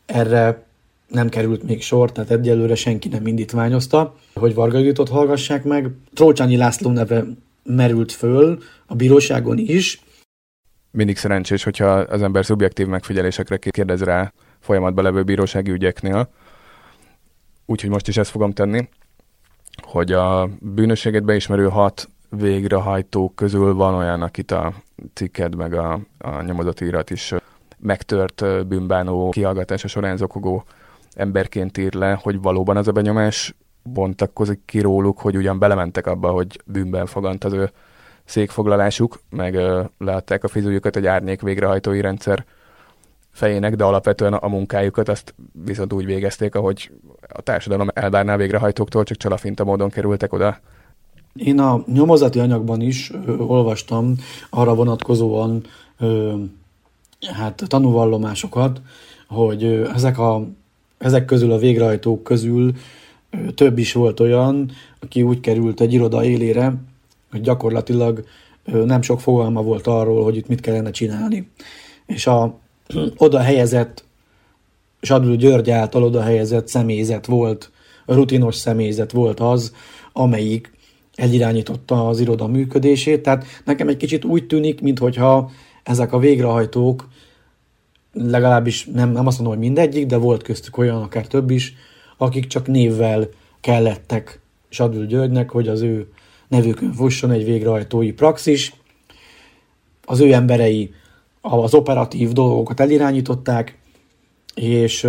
erre 0.05 0.63
nem 1.07 1.29
került 1.29 1.63
még 1.63 1.81
sor, 1.81 2.11
tehát 2.11 2.31
egyelőre 2.31 2.75
senki 2.75 3.07
nem 3.07 3.27
indítványozta, 3.27 4.15
hogy 4.33 4.53
Varga 4.53 4.77
Juditot 4.77 5.09
hallgassák 5.09 5.63
meg. 5.63 5.89
Trócsányi 6.13 6.57
László 6.57 6.91
neve 6.91 7.25
merült 7.63 8.11
föl 8.11 8.59
a 8.85 8.95
bíróságon 8.95 9.57
is. 9.57 10.01
Mindig 10.91 11.17
szerencsés, 11.17 11.63
hogyha 11.63 11.87
az 11.87 12.21
ember 12.21 12.45
szubjektív 12.45 12.87
megfigyelésekre 12.87 13.57
kérdez 13.57 14.01
rá 14.01 14.33
folyamatban 14.59 15.03
levő 15.03 15.23
bírósági 15.23 15.71
ügyeknél. 15.71 16.29
Úgyhogy 17.69 17.89
most 17.89 18.07
is 18.07 18.17
ezt 18.17 18.29
fogom 18.29 18.51
tenni, 18.51 18.89
hogy 19.81 20.11
a 20.11 20.49
bűnösséget 20.59 21.23
beismerő 21.23 21.67
hat 21.69 22.09
végrehajtó 22.29 23.31
közül 23.35 23.73
van 23.73 23.93
olyan, 23.93 24.21
akit 24.21 24.51
a 24.51 24.73
cikked 25.13 25.55
meg 25.55 25.73
a, 25.73 25.99
a 26.17 26.41
nyomozati 26.41 26.85
irat 26.85 27.09
is 27.09 27.33
megtört 27.79 28.67
bűnbánó 28.67 29.29
kihallgatása 29.29 29.87
során 29.87 30.17
zokogó 30.17 30.63
emberként 31.15 31.77
ír 31.77 31.93
le, 31.93 32.19
hogy 32.21 32.41
valóban 32.41 32.77
az 32.77 32.87
a 32.87 32.91
benyomás 32.91 33.55
bontakozik 33.83 34.61
ki 34.65 34.79
róluk, 34.79 35.19
hogy 35.19 35.37
ugyan 35.37 35.59
belementek 35.59 36.07
abba, 36.07 36.31
hogy 36.31 36.61
bűnben 36.65 37.05
fogant 37.05 37.43
az 37.43 37.53
ő 37.53 37.71
székfoglalásuk, 38.25 39.19
meg 39.29 39.55
ö, 39.55 39.83
leadták 39.97 40.43
a 40.43 40.47
fizújukat 40.47 40.95
egy 40.95 41.05
árnyék 41.05 41.41
végrehajtói 41.41 42.01
rendszer 42.01 42.45
fejének, 43.31 43.75
de 43.75 43.83
alapvetően 43.83 44.33
a 44.33 44.47
munkájukat 44.47 45.09
azt 45.09 45.35
viszont 45.65 45.93
úgy 45.93 46.05
végezték, 46.05 46.55
ahogy 46.55 46.91
a 47.27 47.41
társadalom 47.41 47.87
elvárná 47.93 48.37
végrehajtóktól, 48.37 49.03
csak 49.03 49.17
csalafinta 49.17 49.63
módon 49.63 49.89
kerültek 49.89 50.33
oda. 50.33 50.59
Én 51.35 51.59
a 51.59 51.83
nyomozati 51.93 52.39
anyagban 52.39 52.81
is 52.81 53.11
ö, 53.25 53.37
olvastam 53.37 54.15
arra 54.49 54.75
vonatkozóan 54.75 55.63
ö, 55.99 56.33
hát 57.33 57.63
tanúvallomásokat, 57.67 58.81
hogy 59.27 59.63
ezek, 59.93 60.17
a, 60.17 60.47
ezek 60.97 61.25
közül 61.25 61.51
a 61.51 61.57
végrehajtók 61.57 62.23
közül 62.23 62.73
több 63.55 63.77
is 63.77 63.93
volt 63.93 64.19
olyan, 64.19 64.71
aki 64.99 65.21
úgy 65.21 65.39
került 65.39 65.81
egy 65.81 65.93
iroda 65.93 66.23
élére, 66.23 66.73
hogy 67.31 67.41
gyakorlatilag 67.41 68.23
nem 68.63 69.01
sok 69.01 69.19
fogalma 69.21 69.61
volt 69.61 69.87
arról, 69.87 70.23
hogy 70.23 70.35
itt 70.35 70.47
mit 70.47 70.61
kellene 70.61 70.91
csinálni. 70.91 71.49
És 72.05 72.27
a 72.27 72.59
oda 73.17 73.39
helyezett, 73.39 74.03
Sadul 75.01 75.35
György 75.35 75.69
által 75.69 76.03
oda 76.03 76.21
helyezett 76.21 76.67
személyzet 76.67 77.25
volt, 77.25 77.71
rutinos 78.05 78.55
személyzet 78.55 79.11
volt 79.11 79.39
az, 79.39 79.73
amelyik 80.13 80.71
elirányította 81.15 82.07
az 82.07 82.19
iroda 82.19 82.47
működését. 82.47 83.21
Tehát 83.21 83.45
nekem 83.65 83.87
egy 83.87 83.97
kicsit 83.97 84.25
úgy 84.25 84.47
tűnik, 84.47 84.81
mintha 84.81 85.51
ezek 85.83 86.13
a 86.13 86.19
végrehajtók, 86.19 87.07
legalábbis 88.13 88.85
nem, 88.85 89.11
nem 89.11 89.27
azt 89.27 89.39
mondom, 89.39 89.57
hogy 89.57 89.67
mindegyik, 89.67 90.05
de 90.05 90.17
volt 90.17 90.43
köztük 90.43 90.77
olyan, 90.77 91.01
akár 91.01 91.27
több 91.27 91.49
is, 91.49 91.73
akik 92.17 92.47
csak 92.47 92.67
névvel 92.67 93.29
kellettek 93.61 94.39
Sadül 94.69 95.05
Györgynek, 95.05 95.49
hogy 95.49 95.67
az 95.67 95.81
ő 95.81 96.07
nevükön 96.47 96.93
fusson 96.93 97.31
egy 97.31 97.45
végrehajtói 97.45 98.11
praxis. 98.11 98.73
Az 100.05 100.19
ő 100.19 100.33
emberei 100.33 100.93
az 101.41 101.73
operatív 101.73 102.31
dolgokat 102.31 102.79
elirányították, 102.79 103.77
és 104.55 105.03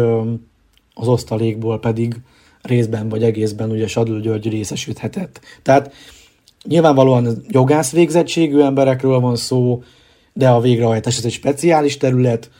az 0.95 1.09
osztalékból 1.09 1.81
pedig 1.81 2.17
részben 2.63 3.09
vagy 3.09 3.23
egészben 3.23 3.71
ugye 3.71 3.87
Sadül 3.87 4.21
György 4.21 4.49
részesülhetett. 4.49 5.41
Tehát 5.63 5.93
nyilvánvalóan 6.65 7.45
jogász 7.49 7.93
végzettségű 7.93 8.61
emberekről 8.61 9.21
van 9.21 9.37
szó, 9.37 9.83
de 10.33 10.49
a 10.49 10.61
végrehajtás 10.61 11.19
ez 11.19 11.25
egy 11.25 11.33
speciális 11.33 11.97
terület, 11.97 12.51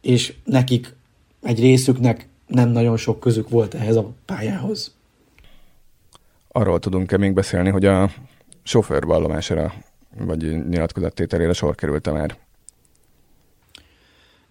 és 0.00 0.34
nekik 0.44 0.96
egy 1.42 1.60
részüknek 1.60 2.28
nem 2.46 2.68
nagyon 2.68 2.96
sok 2.96 3.20
közük 3.20 3.48
volt 3.48 3.74
ehhez 3.74 3.96
a 3.96 4.10
pályához. 4.26 4.94
Arról 6.48 6.78
tudunk-e 6.78 7.16
még 7.16 7.32
beszélni, 7.32 7.70
hogy 7.70 7.84
a 7.84 8.10
sofőr 8.62 9.04
vallomására 9.04 9.72
vagy 10.18 10.68
nyilatkozattételére 10.68 11.52
sor 11.52 11.74
került 11.74 12.12
már? 12.12 12.36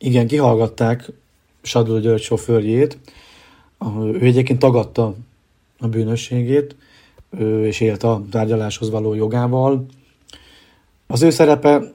Igen, 0.02 0.28
kihallgatták 0.28 1.12
Sadul 1.62 2.00
György 2.00 2.22
sofőrjét. 2.22 2.98
Ő 3.96 4.26
egyébként 4.26 4.60
tagadta 4.60 5.16
a 5.80 5.88
bűnösségét, 5.88 6.76
és 7.62 7.80
élt 7.80 8.04
a 8.04 8.24
tárgyaláshoz 8.32 8.90
való 8.90 9.14
jogával. 9.14 9.86
Az 11.08 11.22
ő 11.22 11.30
szerepe 11.30 11.94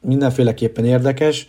mindenféleképpen 0.00 0.84
érdekes. 0.84 1.46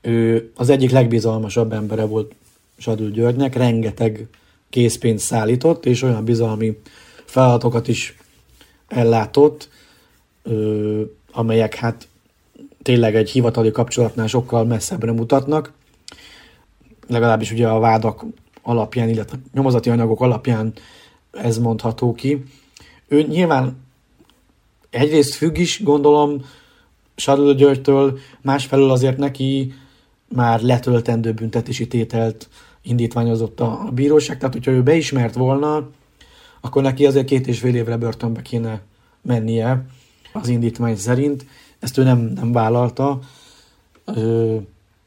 Ő 0.00 0.50
az 0.54 0.68
egyik 0.68 0.90
legbizalmasabb 0.90 1.72
embere 1.72 2.04
volt 2.04 2.34
Sadul 2.78 3.10
Györgynek, 3.10 3.54
rengeteg 3.54 4.26
készpénzt 4.70 5.24
szállított, 5.24 5.86
és 5.86 6.02
olyan 6.02 6.24
bizalmi 6.24 6.78
feladatokat 7.24 7.88
is 7.88 8.16
ellátott, 8.88 9.68
amelyek 11.32 11.74
hát 11.74 12.07
tényleg 12.88 13.16
egy 13.16 13.30
hivatali 13.30 13.70
kapcsolatnál 13.70 14.26
sokkal 14.26 14.64
messzebbre 14.64 15.12
mutatnak. 15.12 15.72
Legalábbis 17.06 17.52
ugye 17.52 17.68
a 17.68 17.78
vádak 17.78 18.24
alapján, 18.62 19.08
illetve 19.08 19.38
nyomozati 19.52 19.90
anyagok 19.90 20.20
alapján 20.20 20.72
ez 21.32 21.58
mondható 21.58 22.12
ki. 22.12 22.42
Ő 23.08 23.22
nyilván 23.22 23.84
egyrészt 24.90 25.34
függ 25.34 25.58
is, 25.58 25.82
gondolom, 25.82 26.44
Sadul 27.16 27.54
Györgytől, 27.54 28.18
másfelől 28.42 28.90
azért 28.90 29.16
neki 29.16 29.72
már 30.28 30.60
letöltendő 30.60 31.32
büntetési 31.32 31.88
tételt 31.88 32.48
indítványozott 32.82 33.60
a 33.60 33.90
bíróság, 33.94 34.38
tehát 34.38 34.54
hogyha 34.54 34.70
ő 34.70 34.82
beismert 34.82 35.34
volna, 35.34 35.88
akkor 36.60 36.82
neki 36.82 37.06
azért 37.06 37.26
két 37.26 37.46
és 37.46 37.58
fél 37.58 37.74
évre 37.74 37.96
börtönbe 37.96 38.42
kéne 38.42 38.80
mennie 39.22 39.86
az 40.32 40.48
indítvány 40.48 40.96
szerint. 40.96 41.46
Ezt 41.78 41.98
ő 41.98 42.02
nem, 42.02 42.18
nem 42.18 42.52
vállalta, 42.52 43.18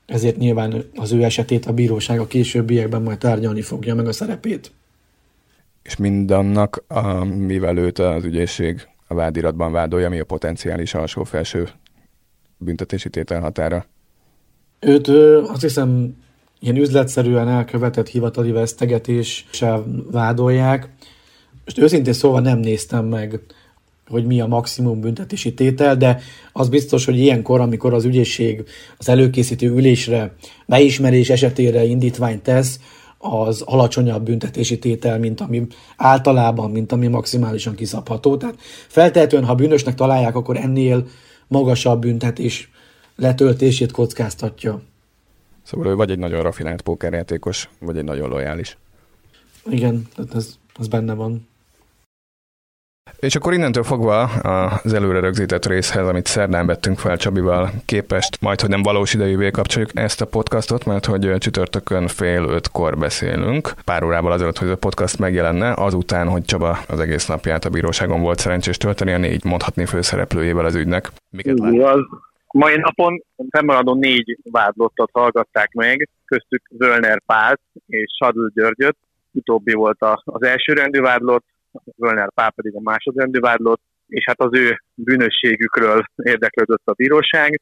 ezért 0.06 0.38
nyilván 0.38 0.84
az 0.96 1.12
ő 1.12 1.24
esetét 1.24 1.66
a 1.66 1.74
bíróság 1.74 2.20
a 2.20 2.28
későbbiekben 2.28 3.02
majd 3.02 3.18
tárgyalni 3.18 3.62
fogja 3.62 3.96
meg 3.96 4.08
a 4.08 4.12
szerepét. 4.12 4.72
És 5.84 5.96
mindannak, 5.96 6.84
mivel 7.38 7.78
őt 7.78 8.00
az 8.00 8.24
ügyészség 8.24 8.88
a 9.08 9.14
vádiratban 9.14 9.72
vádolja, 9.72 10.10
mi 10.10 10.20
a 10.20 10.26
potenciális 10.26 10.94
alsó-felső 10.94 11.70
büntetési 12.58 13.10
tételhatára? 13.10 13.86
Őt 14.80 15.08
azt 15.48 15.62
hiszem 15.62 16.18
ilyen 16.60 16.78
üzletszerűen 16.78 17.48
elkövetett 17.48 18.08
hivatali 18.08 18.52
vesztegetéssel 18.52 19.86
vádolják. 20.12 20.90
Most 21.66 21.78
őszintén 21.78 22.14
szóval 22.14 22.42
nem 22.42 22.60
néztem 22.60 23.06
meg, 23.06 23.40
hogy 24.12 24.26
mi 24.26 24.42
a 24.42 24.48
maximum 24.48 25.00
büntetési 25.00 25.54
tétel, 25.54 25.96
de 25.96 26.20
az 26.52 26.70
biztos, 26.70 27.06
hogy 27.06 27.18
ilyenkor, 27.18 27.60
amikor 27.60 27.94
az 27.94 28.06
ügyészség 28.06 28.64
az 28.98 29.10
előkészítő 29.10 29.70
ülésre 29.70 30.36
beismerés 30.66 31.30
esetére 31.30 31.84
indítványt 31.84 32.44
tesz, 32.44 32.80
az 33.18 33.62
alacsonyabb 33.62 34.24
büntetési 34.24 34.80
tétel, 34.80 35.20
mint 35.20 35.42
ami 35.42 35.68
általában, 35.98 36.72
mint 36.72 36.92
ami 36.92 37.08
maximálisan 37.08 37.76
kiszabható. 37.76 38.38
Tehát 38.38 38.56
feltehetően, 38.88 39.46
ha 39.46 39.56
bűnösnek 39.56 39.96
találják, 39.96 40.36
akkor 40.36 40.58
ennél 40.58 41.08
magasabb 41.48 42.02
büntetés 42.02 42.70
letöltését 43.16 43.92
kockáztatja. 43.92 44.82
Szóval 45.64 45.88
ő 45.88 45.96
vagy 45.96 46.12
egy 46.12 46.20
nagyon 46.20 46.42
rafinált 46.42 46.82
pókerjátékos, 46.82 47.70
vagy 47.80 47.98
egy 47.98 48.04
nagyon 48.04 48.30
lojális. 48.30 48.78
Igen, 49.70 50.08
tehát 50.16 50.36
ez, 50.36 50.56
ez 50.80 50.88
benne 50.88 51.14
van. 51.14 51.48
És 53.20 53.36
akkor 53.36 53.54
innentől 53.54 53.84
fogva 53.84 54.22
az 54.24 54.94
előre 54.94 55.20
rögzített 55.20 55.66
részhez, 55.66 56.08
amit 56.08 56.26
szerdán 56.26 56.66
vettünk 56.66 57.00
fel 57.00 57.18
Csabival 57.18 57.70
képest, 57.86 58.42
majd, 58.42 58.62
hogy 58.62 58.70
nem 58.70 58.82
valós 58.82 59.14
idejűvé 59.14 59.52
kapcsoljuk 59.52 59.90
ezt 59.94 60.22
a 60.22 60.26
podcastot, 60.26 60.86
mert 60.86 61.06
hogy 61.06 61.36
csütörtökön 61.38 62.08
fél 62.08 62.44
ötkor 62.44 62.98
beszélünk, 62.98 63.74
pár 63.86 64.04
órával 64.04 64.32
azelőtt, 64.32 64.58
hogy 64.58 64.70
a 64.70 64.78
podcast 64.78 65.20
megjelenne, 65.20 65.74
azután, 65.74 66.28
hogy 66.28 66.44
Csaba 66.46 66.78
az 66.88 67.00
egész 67.00 67.26
napját 67.26 67.66
a 67.66 67.70
bíróságon 67.70 68.22
volt 68.22 68.40
szerencsés 68.40 68.78
tölteni 68.78 69.12
a 69.12 69.18
négy 69.18 69.44
mondhatni 69.44 69.86
főszereplőjével 69.86 70.66
az 70.66 70.76
ügynek. 70.76 71.12
Miket 71.30 71.60
lát? 71.60 71.96
Mai 72.54 72.78
napon 72.78 73.24
fennmaradó 73.50 73.94
négy 73.94 74.38
vádlottat 74.52 75.10
hallgatták 75.14 75.72
meg, 75.74 76.10
köztük 76.26 76.62
Völner 76.78 77.22
Pált 77.26 77.62
és 77.88 78.12
Sadl 78.20 78.48
Györgyöt. 78.54 78.98
Utóbbi 79.32 79.74
volt 79.74 79.98
az 80.24 80.44
első 80.44 80.74
rendű 80.74 81.00
vádlott, 81.00 81.46
Völner 81.96 82.30
Pál 82.34 82.52
pedig 82.52 82.76
a 82.76 82.82
másodrendű 82.82 83.40
vádlott, 83.40 83.82
és 84.08 84.24
hát 84.28 84.40
az 84.42 84.58
ő 84.58 84.82
bűnösségükről 84.94 86.04
érdeklődött 86.16 86.86
a 86.86 86.94
bíróság, 86.94 87.62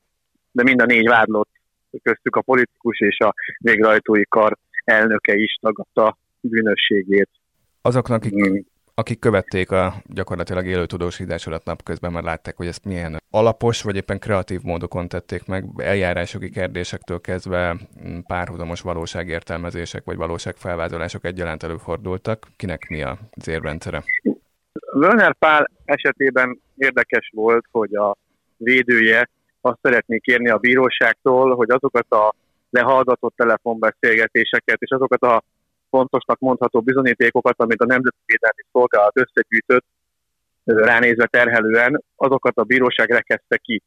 de 0.51 0.63
mind 0.63 0.81
a 0.81 0.85
négy 0.85 1.07
vádlott 1.07 1.49
köztük 2.03 2.35
a 2.35 2.41
politikus 2.41 2.99
és 2.99 3.17
a 3.19 3.33
végrehajtói 3.57 4.23
kar 4.25 4.57
elnöke 4.83 5.35
is 5.35 5.57
tagadta 5.61 6.17
bűnösségét. 6.41 7.29
Azoknak, 7.81 8.17
akik 8.17 8.43
hmm 8.43 8.65
akik 8.99 9.19
követték 9.19 9.71
a 9.71 9.93
gyakorlatilag 10.05 10.65
élő 10.65 10.85
tudósításodat 10.85 11.65
napközben, 11.65 12.11
már 12.11 12.23
látták, 12.23 12.57
hogy 12.57 12.67
ezt 12.67 12.85
milyen 12.85 13.21
alapos, 13.29 13.81
vagy 13.81 13.95
éppen 13.95 14.19
kreatív 14.19 14.61
módokon 14.63 15.07
tették 15.07 15.45
meg, 15.45 15.65
eljárásoki 15.77 16.49
kérdésektől 16.49 17.21
kezdve 17.21 17.73
mm, 17.73 18.19
párhuzamos 18.27 18.81
valóságértelmezések, 18.81 20.03
vagy 20.05 20.15
valóságfelvázolások 20.17 21.25
egyaránt 21.25 21.63
előfordultak. 21.63 22.47
Kinek 22.55 22.87
mi 22.89 23.01
az 23.03 23.47
érrendszere? 23.47 24.03
Werner 24.93 25.35
Pál 25.39 25.69
esetében 25.85 26.59
érdekes 26.75 27.31
volt, 27.35 27.65
hogy 27.71 27.95
a 27.95 28.15
védője 28.57 29.29
azt 29.61 29.79
szeretné 29.81 30.17
kérni 30.17 30.49
a 30.49 30.57
bíróságtól, 30.57 31.55
hogy 31.55 31.69
azokat 31.69 32.11
a 32.11 32.35
lehallgatott 32.69 33.35
telefonbeszélgetéseket 33.35 34.81
és 34.81 34.89
azokat 34.89 35.21
a 35.21 35.43
fontosnak 35.89 36.39
mondható 36.39 36.81
bizonyítékokat, 36.81 37.61
amit 37.61 37.81
a 37.81 37.85
Nemzeti 37.85 38.17
Védelmi 38.25 38.63
Szolgálat 38.71 39.17
összegyűjtött, 39.17 39.85
ránézve 40.63 41.25
terhelően, 41.25 42.03
azokat 42.15 42.57
a 42.57 42.63
bíróság 42.63 43.09
rekezte 43.09 43.57
ki. 43.57 43.81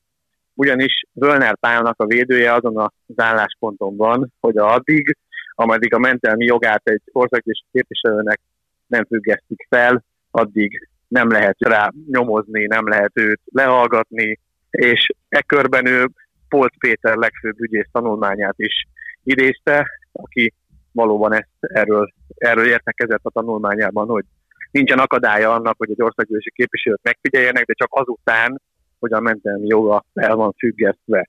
Ugyanis 0.54 1.02
Völner 1.12 1.56
Pálnak 1.56 2.00
a 2.00 2.06
védője 2.06 2.52
azon 2.52 2.78
az 2.78 2.90
állásponton 3.16 3.96
van, 3.96 4.32
hogy 4.40 4.58
addig, 4.58 5.16
ameddig 5.54 5.94
a 5.94 5.98
mentelmi 5.98 6.44
jogát 6.44 6.82
egy 6.84 7.02
országgyűlési 7.12 7.64
képviselőnek 7.72 8.40
nem 8.86 9.04
függesztik 9.04 9.66
fel, 9.68 10.04
addig 10.30 10.88
nem 11.08 11.30
lehet 11.30 11.56
rá 11.58 11.92
nyomozni, 12.06 12.66
nem 12.66 12.88
lehet 12.88 13.10
őt 13.14 13.40
lehallgatni, 13.52 14.38
és 14.70 15.10
e 15.28 15.42
körben 15.42 15.86
ő 15.86 16.08
Polt 16.48 16.72
Péter 16.78 17.16
legfőbb 17.16 17.60
ügyész 17.60 17.88
tanulmányát 17.92 18.54
is 18.56 18.86
idézte, 19.24 19.86
aki 20.12 20.52
valóban 20.92 21.32
ezt, 21.32 21.48
erről, 21.60 22.12
erről 22.34 22.66
értekezett 22.66 23.20
a 23.22 23.30
tanulmányában, 23.30 24.08
hogy 24.08 24.24
nincsen 24.70 24.98
akadálya 24.98 25.52
annak, 25.52 25.74
hogy 25.78 25.90
egy 25.90 26.02
országgyűlési 26.02 26.50
képviselőt 26.54 27.00
megfigyeljenek, 27.02 27.64
de 27.64 27.72
csak 27.72 27.88
azután, 27.90 28.60
hogy 28.98 29.12
a 29.12 29.20
mentelmi 29.20 29.66
joga 29.66 30.04
el 30.14 30.36
van 30.36 30.52
függesztve. 30.58 31.28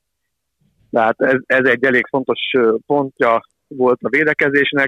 Tehát 0.92 1.22
ez, 1.22 1.38
ez 1.46 1.66
egy 1.66 1.84
elég 1.84 2.08
fontos 2.08 2.40
pontja 2.86 3.42
volt 3.68 4.00
a 4.02 4.10
védekezésnek. 4.10 4.88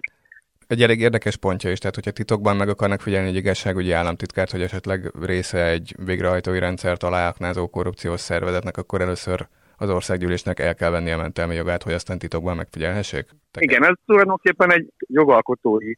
Egy 0.68 0.82
elég 0.82 1.00
érdekes 1.00 1.36
pontja 1.38 1.72
is, 1.72 1.80
tehát 1.80 1.96
hogyha 1.96 2.12
titokban 2.12 2.56
meg 2.56 2.70
akarnak 2.70 3.02
figyelni 3.02 3.28
egy 3.28 3.36
igazságügyi 3.36 3.92
államtitkárt, 3.92 4.52
hogy 4.52 4.62
esetleg 4.62 5.12
része 5.22 5.66
egy 5.66 5.96
végrehajtói 6.06 6.60
rendszer 6.60 6.98
aláaknázó 7.00 7.68
korrupciós 7.68 8.20
szervezetnek, 8.20 8.78
akkor 8.78 9.02
először 9.02 9.48
az 9.78 9.90
országgyűlésnek 9.90 10.60
el 10.60 10.76
kell 10.76 10.90
venni 10.90 11.12
a 11.12 11.18
mentelmi 11.18 11.56
jogát, 11.56 11.84
hogy 11.84 11.94
aztán 11.94 12.20
titokban 12.20 12.56
megfigyelhessék? 12.56 13.26
Igen, 13.60 13.86
ez 13.86 13.94
tulajdonképpen 14.06 14.72
egy 14.72 14.90
jogalkotói 14.98 15.94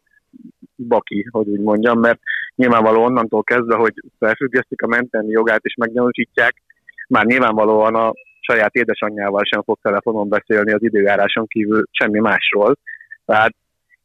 baki, 0.75 1.27
hogy 1.31 1.47
úgy 1.47 1.59
mondjam, 1.59 1.99
mert 1.99 2.19
nyilvánvaló 2.55 3.03
onnantól 3.03 3.43
kezdve, 3.43 3.75
hogy 3.75 3.93
felfüggesztik 4.19 4.81
a 4.81 4.87
mentelmi 4.87 5.31
jogát 5.31 5.63
és 5.63 5.75
meggyanúsítják, 5.75 6.61
már 7.07 7.25
nyilvánvalóan 7.25 7.95
a 7.95 8.13
saját 8.39 8.75
édesanyjával 8.75 9.43
sem 9.43 9.63
fog 9.63 9.77
telefonon 9.81 10.29
beszélni 10.29 10.71
az 10.71 10.83
időjáráson 10.83 11.47
kívül 11.47 11.83
semmi 11.91 12.19
másról. 12.19 12.77
Tehát 13.25 13.55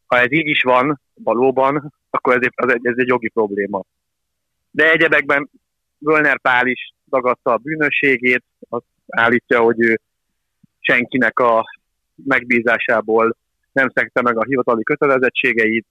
ha 0.07 0.19
ez 0.19 0.33
így 0.33 0.47
is 0.47 0.63
van 0.63 1.01
valóban, 1.15 1.93
akkor 2.11 2.37
ez 2.37 2.49
egy, 2.67 2.87
ez 2.87 2.95
egy 2.97 3.07
jogi 3.07 3.29
probléma. 3.29 3.83
De 4.71 4.91
egyebekben 4.91 5.51
Völner 5.99 6.41
Pál 6.41 6.67
is 6.67 6.93
dagadta 7.09 7.53
a 7.53 7.57
bűnösségét, 7.57 8.45
azt 8.69 8.85
állítja, 9.17 9.61
hogy 9.61 9.81
ő 9.81 10.01
senkinek 10.81 11.39
a 11.39 11.65
megbízásából 12.25 13.37
nem 13.73 13.91
szekte 13.95 14.23
meg 14.23 14.39
a 14.39 14.45
hivatali 14.45 14.83
kötelezettségeit, 14.83 15.87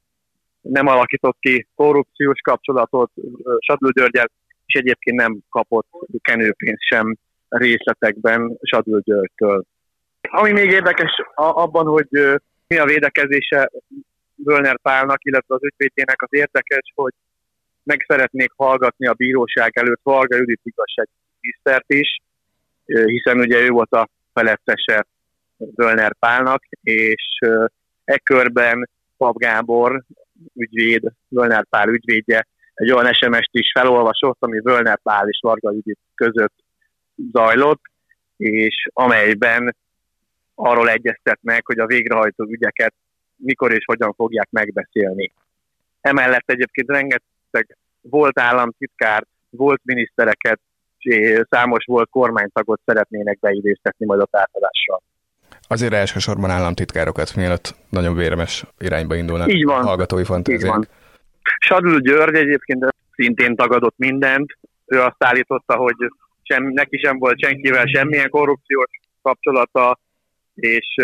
nem 0.62 0.88
alakított 0.88 1.38
ki 1.40 1.68
korrupciós 1.76 2.40
kapcsolatot 2.44 3.12
Sadló 3.60 3.90
Györgyel, 3.90 4.32
és 4.66 4.74
egyébként 4.80 5.18
nem 5.18 5.38
kapott 5.50 5.88
kenőpénzt 6.22 6.84
sem 6.84 7.18
részletekben 7.50 8.58
Sadló 8.62 9.00
Györgytől. 9.00 9.64
Ami 10.22 10.52
még 10.52 10.72
érdekes 10.72 11.12
abban, 11.36 11.86
hogy 11.86 12.08
mi 12.68 12.78
a 12.78 12.86
védekezése 12.86 13.72
Völner 14.36 14.80
Pálnak, 14.82 15.24
illetve 15.24 15.56
az 15.56 15.64
ügyvédjének 15.64 16.22
az 16.22 16.28
érdekes, 16.32 16.92
hogy 16.96 17.14
meg 17.84 18.06
szeretnék 18.08 18.52
hallgatni 18.56 19.08
a 19.08 19.14
bíróság 19.14 19.78
előtt 19.78 20.00
Varga 20.04 20.38
Judit 20.38 20.62
igazságügyminisztert 20.64 21.86
is, 21.88 22.18
hiszen 23.06 23.40
ugye 23.40 23.60
ő 23.60 23.70
volt 23.70 23.92
a 23.92 24.10
felettese 24.34 25.06
Völner 25.58 26.16
Pálnak, 26.20 26.64
és 26.82 27.40
e 28.04 28.18
körben 28.18 28.90
Pap 29.18 29.38
Gábor 29.38 30.04
ügyvéd, 30.56 31.04
Völner 31.28 31.66
Pál 31.70 31.90
ügyvédje 31.90 32.48
egy 32.74 32.92
olyan 32.92 33.14
SMS-t 33.14 33.50
is 33.52 33.72
felolvasott, 33.80 34.38
ami 34.40 34.60
Völner 34.60 35.00
Pál 35.04 35.28
és 35.28 35.40
Varga 35.42 35.72
Judit 35.72 36.00
között 36.16 36.56
zajlott, 37.32 37.82
és 38.38 38.88
amelyben 38.94 39.76
arról 40.56 40.90
egyeztetnek, 40.90 41.66
hogy 41.66 41.80
a 41.80 41.86
végrehajtó 41.86 42.46
ügyeket 42.46 42.94
mikor 43.36 43.74
és 43.74 43.84
hogyan 43.86 44.14
fogják 44.14 44.48
megbeszélni. 44.50 45.32
Emellett 46.02 46.50
egyébként 46.50 46.90
rengeteg 46.90 47.78
volt 48.02 48.40
államtitkár, 48.40 49.24
volt 49.50 49.82
minisztereket, 49.84 50.60
számos 51.50 51.86
volt 51.86 52.10
kormánytagot 52.10 52.82
szeretnének 52.86 53.40
beidéztetni 53.40 54.06
majd 54.06 54.22
a 54.22 54.26
tárgyalással. 54.26 55.02
Azért 55.68 55.94
elsősorban 55.94 56.50
államtitkárokat, 56.50 57.36
mielőtt 57.36 57.76
nagyon 57.90 58.16
véremes 58.16 58.66
irányba 58.80 59.16
indulnak 59.16 59.54
Így 59.54 59.66
van. 59.66 59.84
hallgatói 59.84 60.24
fantáziák. 60.24 60.90
Sadül 61.60 62.00
György 62.02 62.36
egyébként 62.36 62.86
szintén 63.16 63.56
tagadott 63.56 63.98
mindent. 63.98 64.58
Ő 64.86 65.00
azt 65.00 65.24
állította, 65.24 65.76
hogy 65.76 65.96
sem, 66.42 66.64
neki 66.64 66.98
sem 66.98 67.18
volt 67.18 67.40
senkivel 67.40 67.86
semmilyen 67.86 68.30
korrupciós 68.30 68.90
kapcsolata, 69.22 70.00
és 70.56 70.96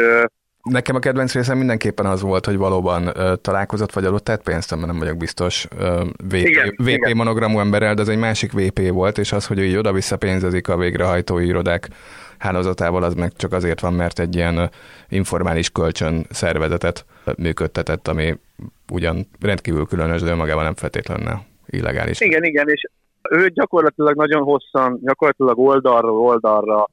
Nekem 0.69 0.95
a 0.95 0.99
kedvenc 0.99 1.33
részem 1.33 1.57
mindenképpen 1.57 2.05
az 2.05 2.21
volt, 2.21 2.45
hogy 2.45 2.57
valóban 2.57 3.07
uh, 3.07 3.33
találkozott, 3.41 3.91
vagy 3.91 4.05
adott 4.05 4.23
tehát 4.23 4.43
pénzt, 4.43 4.75
mert 4.75 4.85
nem 4.85 4.99
vagyok 4.99 5.17
biztos 5.17 5.67
uh, 5.79 6.01
VP, 6.27 6.33
igen, 6.33 6.73
VP 6.77 6.87
igen. 6.87 7.15
monogramú 7.15 7.59
emberrel, 7.59 7.93
de 7.93 8.01
ez 8.01 8.07
egy 8.07 8.17
másik 8.17 8.51
VP 8.51 8.89
volt, 8.89 9.17
és 9.17 9.31
az, 9.31 9.45
hogy 9.47 9.59
így 9.59 9.75
oda-vissza 9.75 10.17
pénzezik 10.17 10.67
a 10.67 10.77
végrehajtói 10.77 11.45
irodák 11.45 11.89
hálózatával, 12.37 13.03
az 13.03 13.13
meg 13.13 13.31
csak 13.35 13.53
azért 13.53 13.79
van, 13.79 13.93
mert 13.93 14.19
egy 14.19 14.35
ilyen 14.35 14.69
informális 15.09 15.69
kölcsön 15.69 16.25
szervezetet 16.29 17.05
működtetett, 17.37 18.07
ami 18.07 18.35
ugyan 18.91 19.27
rendkívül 19.39 19.85
különös, 19.85 20.21
de 20.21 20.35
magában 20.35 20.63
nem 20.63 20.75
feltétlenül 20.75 21.39
illegális. 21.65 22.21
Igen, 22.21 22.43
igen, 22.43 22.69
és 22.69 22.81
ő 23.29 23.49
gyakorlatilag 23.49 24.15
nagyon 24.15 24.43
hosszan, 24.43 24.99
gyakorlatilag 25.03 25.59
oldalról 25.59 26.19
oldalra 26.19 26.87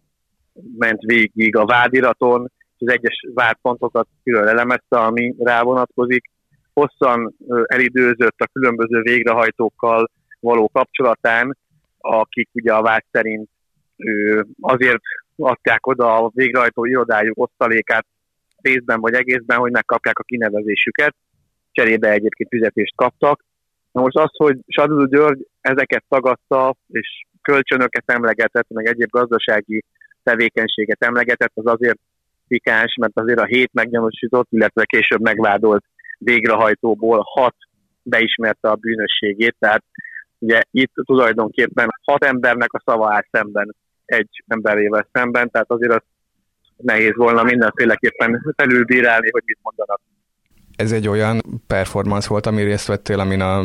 ment 0.79 1.01
végig 1.01 1.57
a 1.57 1.65
vádiraton, 1.65 2.51
az 2.79 2.89
egyes 2.89 3.27
vádpontokat 3.35 4.09
külön 4.25 4.47
elemezte, 4.47 4.97
ami 4.99 5.35
rá 5.39 5.63
vonatkozik. 5.63 6.31
Hosszan 6.73 7.35
elidőzött 7.65 8.41
a 8.41 8.49
különböző 8.53 9.01
végrehajtókkal 9.01 10.11
való 10.41 10.69
kapcsolatán, 10.73 11.57
akik 11.99 12.49
ugye 12.53 12.73
a 12.73 12.83
vád 12.83 13.05
szerint 13.11 13.49
azért 14.61 15.03
adták 15.37 15.87
oda 15.87 16.17
a 16.17 16.31
végrehajtó 16.35 16.85
irodájuk 16.85 17.39
osztalékát 17.39 18.07
részben 18.63 19.01
vagy 19.01 19.15
egészben, 19.15 19.59
hogy 19.59 19.73
megkapják 19.73 20.19
a 20.19 20.23
kinevezésüket, 20.23 21.15
cserébe 21.73 22.11
egyébként 22.11 22.49
fizetést 22.49 22.97
kaptak. 22.97 23.45
Na 23.93 24.01
most 24.01 24.17
az, 24.17 24.31
hogy 24.37 24.59
Sadul 24.67 25.07
György 25.07 25.47
ezeket 25.61 26.05
tagadta, 26.09 26.75
és 26.89 27.27
kölcsönöket 27.43 28.03
emlegetett, 28.07 28.69
meg 28.69 28.87
egyéb 28.87 29.11
gazdasági 29.11 29.85
tevékenységet 30.23 31.05
emlegetett, 31.05 31.53
az 31.55 31.67
azért 31.67 31.99
pikáns, 32.49 32.95
mert 33.01 33.19
azért 33.19 33.39
a 33.39 33.45
hét 33.45 33.71
meggyanúsított, 33.73 34.47
illetve 34.51 34.85
később 34.85 35.21
megvádolt 35.21 35.85
végrehajtóból 36.19 37.23
hat 37.25 37.55
beismerte 38.03 38.69
a 38.69 38.75
bűnösségét, 38.75 39.57
tehát 39.59 39.85
ugye 40.39 40.61
itt 40.71 40.93
tulajdonképpen 40.95 41.89
hat 42.03 42.25
embernek 42.25 42.73
a 42.73 42.83
szava 42.85 43.13
áll 43.15 43.25
szemben 43.31 43.75
egy 44.05 44.43
emberével 44.47 45.09
szemben, 45.13 45.51
tehát 45.51 45.71
azért 45.71 45.93
az 45.93 46.03
nehéz 46.77 47.15
volna 47.15 47.43
mindenféleképpen 47.43 48.55
felülbírálni, 48.57 49.31
hogy 49.31 49.43
mit 49.47 49.59
mondanak. 49.63 50.01
Ez 50.77 50.93
egy 50.93 51.09
olyan 51.09 51.41
performance 51.67 52.29
volt, 52.29 52.47
ami 52.47 52.63
részt 52.63 52.87
vettél, 52.87 53.21
amin 53.21 53.41
a, 53.41 53.63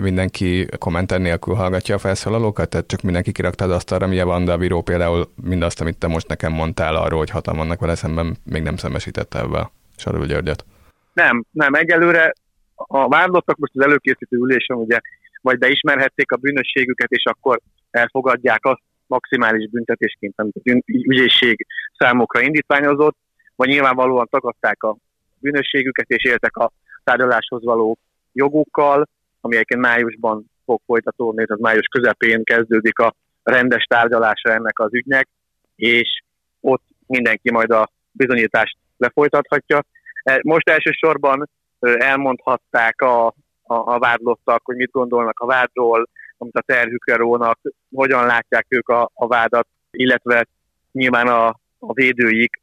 mindenki 0.00 0.66
kommenter 0.78 1.20
nélkül 1.20 1.54
hallgatja 1.54 1.94
a 1.94 1.98
felszólalókat? 1.98 2.68
Tehát 2.68 2.86
csak 2.86 3.02
mindenki 3.02 3.32
kirakta 3.32 3.64
az 3.64 3.70
asztalra, 3.70 4.06
de 4.44 4.52
a 4.52 4.56
bíró 4.56 4.82
például 4.82 5.28
mindazt, 5.42 5.80
amit 5.80 5.98
te 5.98 6.06
most 6.06 6.28
nekem 6.28 6.52
mondtál 6.52 6.96
arról, 6.96 7.18
hogy 7.18 7.30
hatalman 7.30 7.64
vannak 7.64 7.80
vele 7.80 7.94
szemben, 7.94 8.36
még 8.44 8.62
nem 8.62 8.76
szembesítette 8.76 9.38
ebbe 9.38 9.70
Sarul 9.96 10.26
Györgyet. 10.26 10.64
Nem, 11.12 11.44
nem, 11.50 11.74
egyelőre 11.74 12.32
a 12.74 13.08
vádlottak 13.08 13.56
most 13.56 13.72
az 13.74 13.84
előkészítő 13.84 14.36
ülésen 14.36 14.76
ugye 14.76 14.98
vagy 15.40 15.58
beismerhették 15.58 16.32
a 16.32 16.36
bűnösségüket, 16.36 17.10
és 17.10 17.24
akkor 17.24 17.60
elfogadják 17.90 18.64
azt 18.64 18.82
maximális 19.06 19.70
büntetésként, 19.70 20.32
amit 20.36 20.56
az 20.62 20.82
ügyészség 20.86 21.66
számokra 21.98 22.40
indítványozott, 22.40 23.16
vagy 23.56 23.68
nyilvánvalóan 23.68 24.28
tagadták 24.30 24.82
a 24.82 24.96
bűnösségüket, 25.42 26.08
és 26.08 26.24
éltek 26.24 26.56
a 26.56 26.70
tárgyaláshoz 27.04 27.64
való 27.64 27.98
jogukkal, 28.32 29.08
ami 29.40 29.54
egyébként 29.54 29.80
májusban 29.80 30.50
fog 30.64 30.80
folytatódni, 30.86 31.44
az 31.48 31.60
május 31.60 31.86
közepén 31.86 32.44
kezdődik 32.44 32.98
a 32.98 33.14
rendes 33.42 33.84
tárgyalása 33.84 34.52
ennek 34.52 34.78
az 34.78 34.94
ügynek, 34.94 35.28
és 35.76 36.22
ott 36.60 36.82
mindenki 37.06 37.50
majd 37.50 37.70
a 37.70 37.88
bizonyítást 38.12 38.76
lefolytathatja. 38.96 39.82
E, 40.22 40.40
most 40.42 40.68
elsősorban 40.68 41.48
elmondhatták 41.80 43.00
a, 43.00 43.26
a, 43.26 43.34
a 43.74 43.98
vádlottak, 43.98 44.60
hogy 44.64 44.76
mit 44.76 44.90
gondolnak 44.90 45.40
a 45.40 45.46
vádról, 45.46 46.08
amit 46.38 46.56
a 46.56 46.62
terhükre 46.66 47.16
rónak, 47.16 47.58
hogyan 47.94 48.26
látják 48.26 48.66
ők 48.68 48.88
a, 48.88 49.10
a 49.14 49.26
vádat, 49.26 49.66
illetve 49.90 50.46
nyilván 50.92 51.26
a, 51.26 51.46
a 51.78 51.92
védőik 51.92 52.61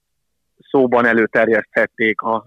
szóban 0.69 1.05
előterjeszthették 1.05 2.21
a, 2.21 2.45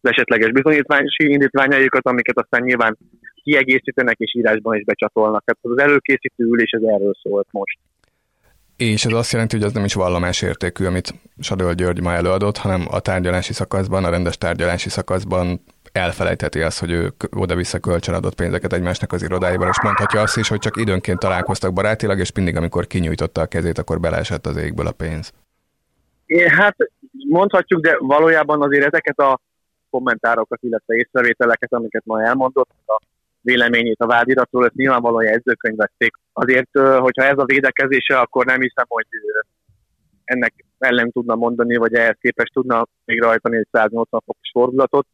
az 0.00 0.10
esetleges 0.10 0.50
bizonyítási 0.50 1.32
indítványaikat, 1.32 2.06
amiket 2.06 2.38
aztán 2.38 2.62
nyilván 2.62 2.98
kiegészítenek 3.42 4.18
és 4.18 4.34
írásban 4.34 4.76
is 4.76 4.84
becsatolnak. 4.84 5.44
Tehát 5.44 5.78
az 5.78 5.84
előkészítő 5.90 6.44
ülés 6.44 6.70
ez 6.70 6.82
erről 6.82 7.14
szólt 7.22 7.48
most. 7.50 7.78
És 8.76 9.04
ez 9.04 9.12
azt 9.12 9.32
jelenti, 9.32 9.56
hogy 9.56 9.64
az 9.64 9.72
nem 9.72 9.84
is 9.84 9.94
vallomás 9.94 10.42
értékű, 10.42 10.84
amit 10.84 11.14
Sadöl 11.40 11.74
György 11.74 12.00
ma 12.00 12.12
előadott, 12.12 12.56
hanem 12.56 12.86
a 12.90 13.00
tárgyalási 13.00 13.52
szakaszban, 13.52 14.04
a 14.04 14.10
rendes 14.10 14.38
tárgyalási 14.38 14.88
szakaszban 14.88 15.60
elfelejtheti 15.92 16.60
azt, 16.60 16.80
hogy 16.80 16.90
ők 16.90 17.22
oda-vissza 17.36 17.78
kölcsön 17.78 18.14
adott 18.14 18.34
pénzeket 18.34 18.72
egymásnak 18.72 19.12
az 19.12 19.22
irodáiban, 19.22 19.68
és 19.68 19.80
mondhatja 19.82 20.20
azt 20.20 20.36
is, 20.36 20.48
hogy 20.48 20.58
csak 20.58 20.76
időnként 20.76 21.18
találkoztak 21.18 21.72
barátilag, 21.72 22.18
és 22.18 22.32
mindig, 22.32 22.56
amikor 22.56 22.86
kinyújtotta 22.86 23.40
a 23.40 23.46
kezét, 23.46 23.78
akkor 23.78 24.00
beleesett 24.00 24.46
az 24.46 24.56
égből 24.56 24.86
a 24.86 24.92
pénz. 24.92 25.32
É, 26.26 26.48
hát 26.48 26.76
mondhatjuk, 27.28 27.80
de 27.80 27.96
valójában 27.98 28.62
azért 28.62 28.86
ezeket 28.86 29.18
a 29.18 29.40
kommentárokat, 29.90 30.58
illetve 30.62 30.94
észrevételeket, 30.94 31.72
amiket 31.72 32.02
ma 32.04 32.22
elmondott, 32.22 32.70
a 32.86 33.00
véleményét 33.40 34.00
a 34.00 34.06
vádiratról, 34.06 34.64
ezt 34.64 34.74
nyilvánvalóan 34.74 35.24
jegyzőkönyvették. 35.24 36.14
Azért, 36.32 36.78
hogyha 36.78 37.24
ez 37.24 37.38
a 37.38 37.44
védekezése, 37.44 38.18
akkor 38.18 38.44
nem 38.44 38.60
hiszem, 38.60 38.84
hogy 38.88 39.06
ennek 40.24 40.54
ellen 40.78 41.10
tudna 41.10 41.34
mondani, 41.34 41.76
vagy 41.76 41.94
ehhez 41.94 42.16
képest 42.20 42.52
tudna 42.52 42.86
végrehajtani 43.04 43.56
egy 43.56 43.68
180 43.72 44.20
fokos 44.24 44.50
fordulatot. 44.52 45.06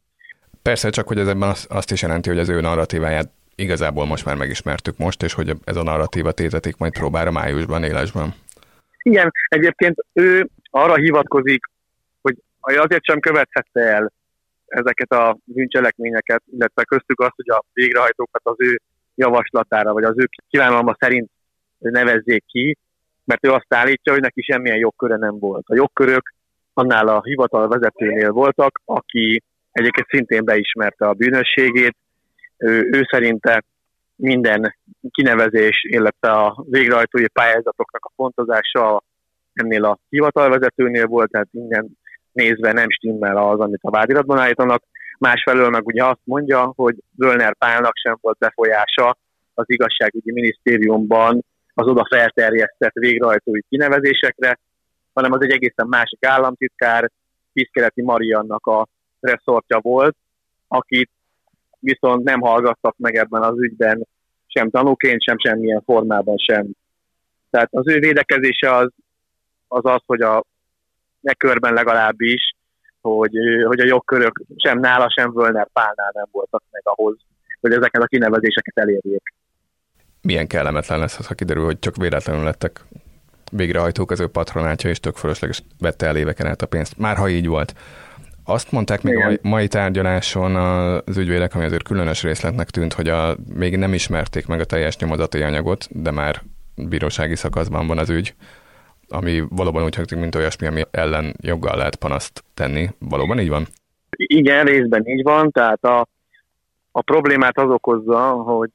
Persze, 0.61 0.89
csak 0.89 1.07
hogy 1.07 1.17
ez 1.17 1.27
ebben 1.27 1.53
azt 1.69 1.91
is 1.91 2.01
jelenti, 2.01 2.29
hogy 2.29 2.39
az 2.39 2.49
ő 2.49 2.61
narratíváját 2.61 3.29
igazából 3.55 4.05
most 4.05 4.25
már 4.25 4.35
megismertük 4.35 4.97
most, 4.97 5.23
és 5.23 5.33
hogy 5.33 5.51
ez 5.63 5.75
a 5.75 5.83
narratíva 5.83 6.31
tétetik 6.31 6.77
majd 6.77 6.93
próbára 6.93 7.31
májusban, 7.31 7.83
élesben. 7.83 8.33
Igen, 9.03 9.31
egyébként 9.47 10.05
ő 10.13 10.49
arra 10.69 10.95
hivatkozik, 10.95 11.65
azért 12.61 13.03
sem 13.03 13.19
követhette 13.19 13.81
el 13.81 14.11
ezeket 14.65 15.11
a 15.11 15.37
bűncselekményeket, 15.43 16.43
illetve 16.51 16.83
köztük 16.83 17.19
azt, 17.19 17.35
hogy 17.35 17.49
a 17.49 17.63
végrehajtókat 17.73 18.41
az 18.43 18.55
ő 18.57 18.81
javaslatára, 19.15 19.93
vagy 19.93 20.03
az 20.03 20.17
ő 20.17 20.29
kívánalma 20.49 20.95
szerint 20.99 21.29
nevezzék 21.77 22.43
ki, 22.45 22.77
mert 23.23 23.45
ő 23.45 23.51
azt 23.51 23.73
állítja, 23.73 24.11
hogy 24.11 24.21
neki 24.21 24.41
semmilyen 24.41 24.77
jogköre 24.77 25.15
nem 25.15 25.39
volt. 25.39 25.63
A 25.67 25.75
jogkörök 25.75 26.33
annál 26.73 27.07
a 27.07 27.21
hivatal 27.23 27.67
vezetőnél 27.67 28.31
voltak, 28.31 28.81
aki 28.85 29.43
egyébként 29.71 30.07
szintén 30.09 30.45
beismerte 30.45 31.07
a 31.07 31.13
bűnösségét. 31.13 31.95
Ő, 32.57 32.89
ő 32.91 33.07
szerinte 33.11 33.63
minden 34.15 34.75
kinevezés, 35.09 35.83
illetve 35.87 36.31
a 36.31 36.63
végrehajtói 36.69 37.27
pályázatoknak 37.27 38.05
a 38.05 38.11
fontozása 38.15 39.03
ennél 39.53 39.85
a 39.85 39.99
hivatalvezetőnél 40.09 41.05
volt, 41.05 41.31
tehát 41.31 41.47
minden 41.51 41.99
nézve 42.31 42.71
nem 42.71 42.89
stimmel 42.89 43.37
az, 43.37 43.59
amit 43.59 43.79
a 43.83 43.89
vádiratban 43.89 44.37
állítanak. 44.37 44.83
Másfelől 45.17 45.69
meg 45.69 45.85
ugye 45.85 46.05
azt 46.05 46.21
mondja, 46.23 46.73
hogy 46.75 46.95
Völner 47.15 47.55
Pálnak 47.57 47.95
sem 47.95 48.17
volt 48.21 48.37
befolyása 48.37 49.17
az 49.53 49.65
igazságügyi 49.67 50.31
minisztériumban 50.31 51.45
az 51.73 51.87
oda 51.87 52.07
felterjesztett 52.09 52.93
végrehajtói 52.93 53.61
kinevezésekre, 53.69 54.59
hanem 55.13 55.31
az 55.31 55.41
egy 55.41 55.51
egészen 55.51 55.87
másik 55.87 56.25
államtitkár, 56.25 57.11
Piszkeleti 57.53 58.01
Mariannak 58.01 58.65
a 58.65 58.87
reszortja 59.19 59.79
volt, 59.79 60.15
akit 60.67 61.09
viszont 61.79 62.23
nem 62.23 62.39
hallgattak 62.39 62.95
meg 62.97 63.15
ebben 63.15 63.41
az 63.41 63.61
ügyben 63.61 64.07
sem 64.47 64.69
tanúként, 64.69 65.23
sem 65.23 65.39
semmilyen 65.39 65.81
formában 65.85 66.37
sem. 66.37 66.67
Tehát 67.49 67.69
az 67.71 67.87
ő 67.87 67.99
védekezése 67.99 68.75
az 68.75 68.89
az, 69.73 69.85
az 69.85 70.01
hogy 70.05 70.21
a 70.21 70.43
ne 71.21 71.33
körben 71.33 71.73
legalábbis, 71.73 72.55
hogy, 73.01 73.35
hogy 73.65 73.79
a 73.79 73.85
jogkörök 73.85 74.41
sem 74.55 74.79
nála, 74.79 75.09
sem 75.09 75.33
Völner 75.33 75.67
Pálnál 75.73 76.11
nem 76.13 76.25
voltak 76.31 76.63
meg 76.71 76.81
ahhoz, 76.85 77.15
hogy 77.61 77.71
ezeket 77.71 78.01
a 78.01 78.05
kinevezéseket 78.05 78.77
elérjék. 78.77 79.33
Milyen 80.21 80.47
kellemetlen 80.47 80.99
lesz 80.99 81.19
az, 81.19 81.27
ha 81.27 81.33
kiderül, 81.33 81.65
hogy 81.65 81.79
csak 81.79 81.95
véletlenül 81.95 82.43
lettek 82.43 82.81
végrehajtók 83.51 84.11
az 84.11 84.19
ő 84.19 84.27
patronátja, 84.27 84.89
és 84.89 84.99
tök 84.99 85.15
fölösleges 85.15 85.63
vette 85.79 86.05
el 86.05 86.17
éveken 86.17 86.47
át 86.47 86.61
a 86.61 86.65
pénzt. 86.65 86.97
Már 86.97 87.17
ha 87.17 87.29
így 87.29 87.47
volt. 87.47 87.73
Azt 88.43 88.71
mondták 88.71 89.01
még 89.01 89.13
Igen. 89.13 89.39
a 89.43 89.47
mai 89.47 89.67
tárgyaláson 89.67 90.55
az 90.55 91.17
ügyvédek, 91.17 91.55
ami 91.55 91.65
azért 91.65 91.83
különös 91.83 92.23
részletnek 92.23 92.69
tűnt, 92.69 92.93
hogy 92.93 93.09
a, 93.09 93.35
még 93.53 93.77
nem 93.77 93.93
ismerték 93.93 94.47
meg 94.47 94.59
a 94.59 94.65
teljes 94.65 94.97
nyomozati 94.97 95.41
anyagot, 95.41 95.87
de 95.89 96.11
már 96.11 96.41
bírósági 96.75 97.35
szakaszban 97.35 97.87
van 97.87 97.97
az 97.97 98.09
ügy, 98.09 98.33
ami 99.11 99.43
valóban 99.49 99.83
úgy 99.83 99.95
hangzik, 99.95 100.19
mint 100.19 100.35
olyasmi, 100.35 100.67
ami 100.67 100.81
ellen 100.91 101.33
joggal 101.41 101.77
lehet 101.77 101.95
panaszt 101.95 102.43
tenni. 102.53 102.89
Valóban 102.99 103.39
így 103.39 103.49
van? 103.49 103.65
Igen, 104.17 104.65
részben 104.65 105.07
így 105.07 105.23
van, 105.23 105.51
tehát 105.51 105.83
a, 105.83 106.07
a 106.91 107.01
problémát 107.01 107.57
az 107.57 107.69
okozza, 107.69 108.19
hogy 108.31 108.69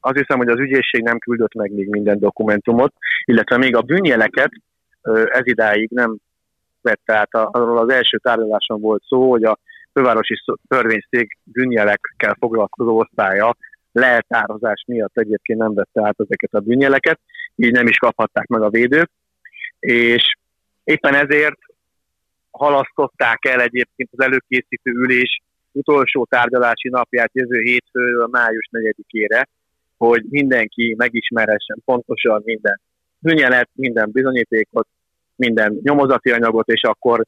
azt 0.00 0.18
hiszem, 0.18 0.38
hogy 0.38 0.48
az 0.48 0.58
ügyészség 0.58 1.02
nem 1.02 1.18
küldött 1.18 1.54
meg 1.54 1.72
még 1.72 1.88
minden 1.88 2.18
dokumentumot, 2.18 2.92
illetve 3.24 3.56
még 3.56 3.76
a 3.76 3.82
bűnjeleket 3.82 4.50
ez 5.24 5.46
idáig 5.46 5.88
nem 5.90 6.16
vette 6.80 7.16
át. 7.16 7.28
Arról 7.32 7.78
az 7.78 7.88
első 7.88 8.18
tárgyaláson 8.18 8.80
volt 8.80 9.02
szó, 9.06 9.30
hogy 9.30 9.44
a 9.44 9.58
fővárosi 9.92 10.34
törvényszék 10.68 11.38
bűnjelekkel 11.44 12.36
foglalkozó 12.38 12.98
osztálya 12.98 13.56
leltározás 13.92 14.84
miatt 14.86 15.18
egyébként 15.18 15.58
nem 15.58 15.74
vette 15.74 16.06
át 16.06 16.16
ezeket 16.18 16.52
a 16.52 16.60
bűnjeleket, 16.60 17.20
így 17.56 17.72
nem 17.72 17.86
is 17.86 17.96
kaphatták 17.96 18.46
meg 18.46 18.62
a 18.62 18.70
védők, 18.70 19.10
és 19.82 20.36
éppen 20.84 21.14
ezért 21.14 21.58
halasztották 22.50 23.44
el 23.44 23.60
egyébként 23.60 24.08
az 24.12 24.24
előkészítő 24.24 24.90
ülés 24.90 25.42
utolsó 25.72 26.26
tárgyalási 26.30 26.88
napját 26.88 27.30
jövő 27.32 27.60
hétfőről 27.60 28.26
május 28.26 28.68
4-ére, 28.72 29.44
hogy 29.96 30.24
mindenki 30.28 30.94
megismerhessen 30.98 31.82
pontosan 31.84 32.42
minden 32.44 32.80
bűnjelet, 33.18 33.68
minden 33.72 34.10
bizonyítékot, 34.12 34.86
minden 35.36 35.78
nyomozati 35.82 36.30
anyagot, 36.30 36.68
és 36.68 36.82
akkor 36.82 37.24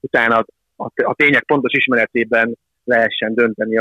utána 0.00 0.44
a, 0.76 1.14
tények 1.14 1.44
pontos 1.44 1.72
ismeretében 1.72 2.56
lehessen 2.84 3.34
dönteni 3.34 3.76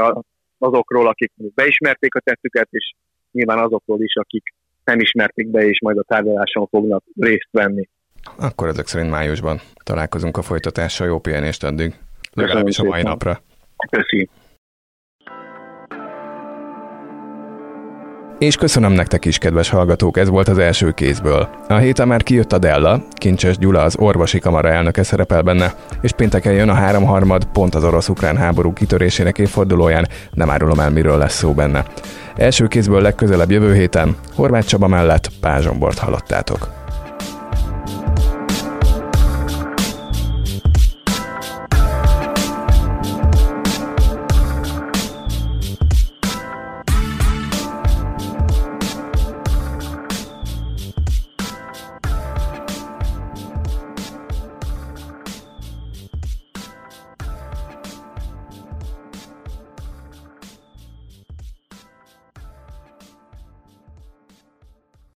azokról, 0.58 1.08
akik 1.08 1.32
beismerték 1.36 2.16
a 2.16 2.20
tettüket, 2.20 2.68
és 2.72 2.94
nyilván 3.32 3.58
azokról 3.58 4.02
is, 4.04 4.16
akik 4.16 4.54
nem 4.84 5.00
ismerték 5.00 5.48
be, 5.48 5.68
és 5.68 5.80
majd 5.82 5.98
a 5.98 6.04
tárgyaláson 6.04 6.68
fognak 6.68 7.04
részt 7.20 7.50
venni. 7.52 7.90
Akkor 8.38 8.68
ezek 8.68 8.88
szerint 8.88 9.10
májusban 9.10 9.62
találkozunk 9.84 10.38
a 10.38 10.42
folytatással. 10.42 11.08
Jó 11.08 11.20
pihenést 11.20 11.64
addig. 11.64 11.96
Legalábbis 12.34 12.80
a 12.80 12.84
mai 12.84 13.02
napra. 13.02 13.42
Köszönöm. 13.90 14.28
És 18.42 18.56
köszönöm 18.56 18.92
nektek 18.92 19.26
is, 19.26 19.38
kedves 19.38 19.70
hallgatók, 19.70 20.18
ez 20.18 20.30
volt 20.30 20.48
az 20.48 20.58
első 20.58 20.92
kézből. 20.92 21.50
A 21.68 21.78
héten 21.78 22.08
már 22.08 22.24
kijött 22.24 22.52
a 22.52 22.58
Della, 22.58 23.04
Kincses 23.14 23.58
Gyula 23.58 23.82
az 23.82 23.96
orvosi 23.98 24.40
kamara 24.40 24.70
elnöke 24.70 25.04
szerepel 25.04 25.42
benne, 25.42 25.74
és 26.02 26.12
pénteken 26.12 26.54
jön 26.54 26.70
a 26.70 26.74
háromharmad, 26.74 27.46
pont 27.46 27.76
az 27.76 27.84
orosz-ukrán 27.84 28.38
háború 28.38 28.74
kitörésének 28.74 29.38
évfordulóján, 29.38 30.08
nem 30.32 30.50
árulom 30.50 30.80
el, 30.80 30.90
miről 30.90 31.18
lesz 31.18 31.38
szó 31.38 31.54
benne. 31.54 31.86
Első 32.36 32.68
kézből 32.68 33.02
legközelebb 33.02 33.52
jövő 33.52 33.74
héten, 33.74 34.16
Horváth 34.36 34.68
Csaba 34.68 34.88
mellett 34.88 35.30
Pázsombort 35.42 35.98
hallottátok. 35.98 36.81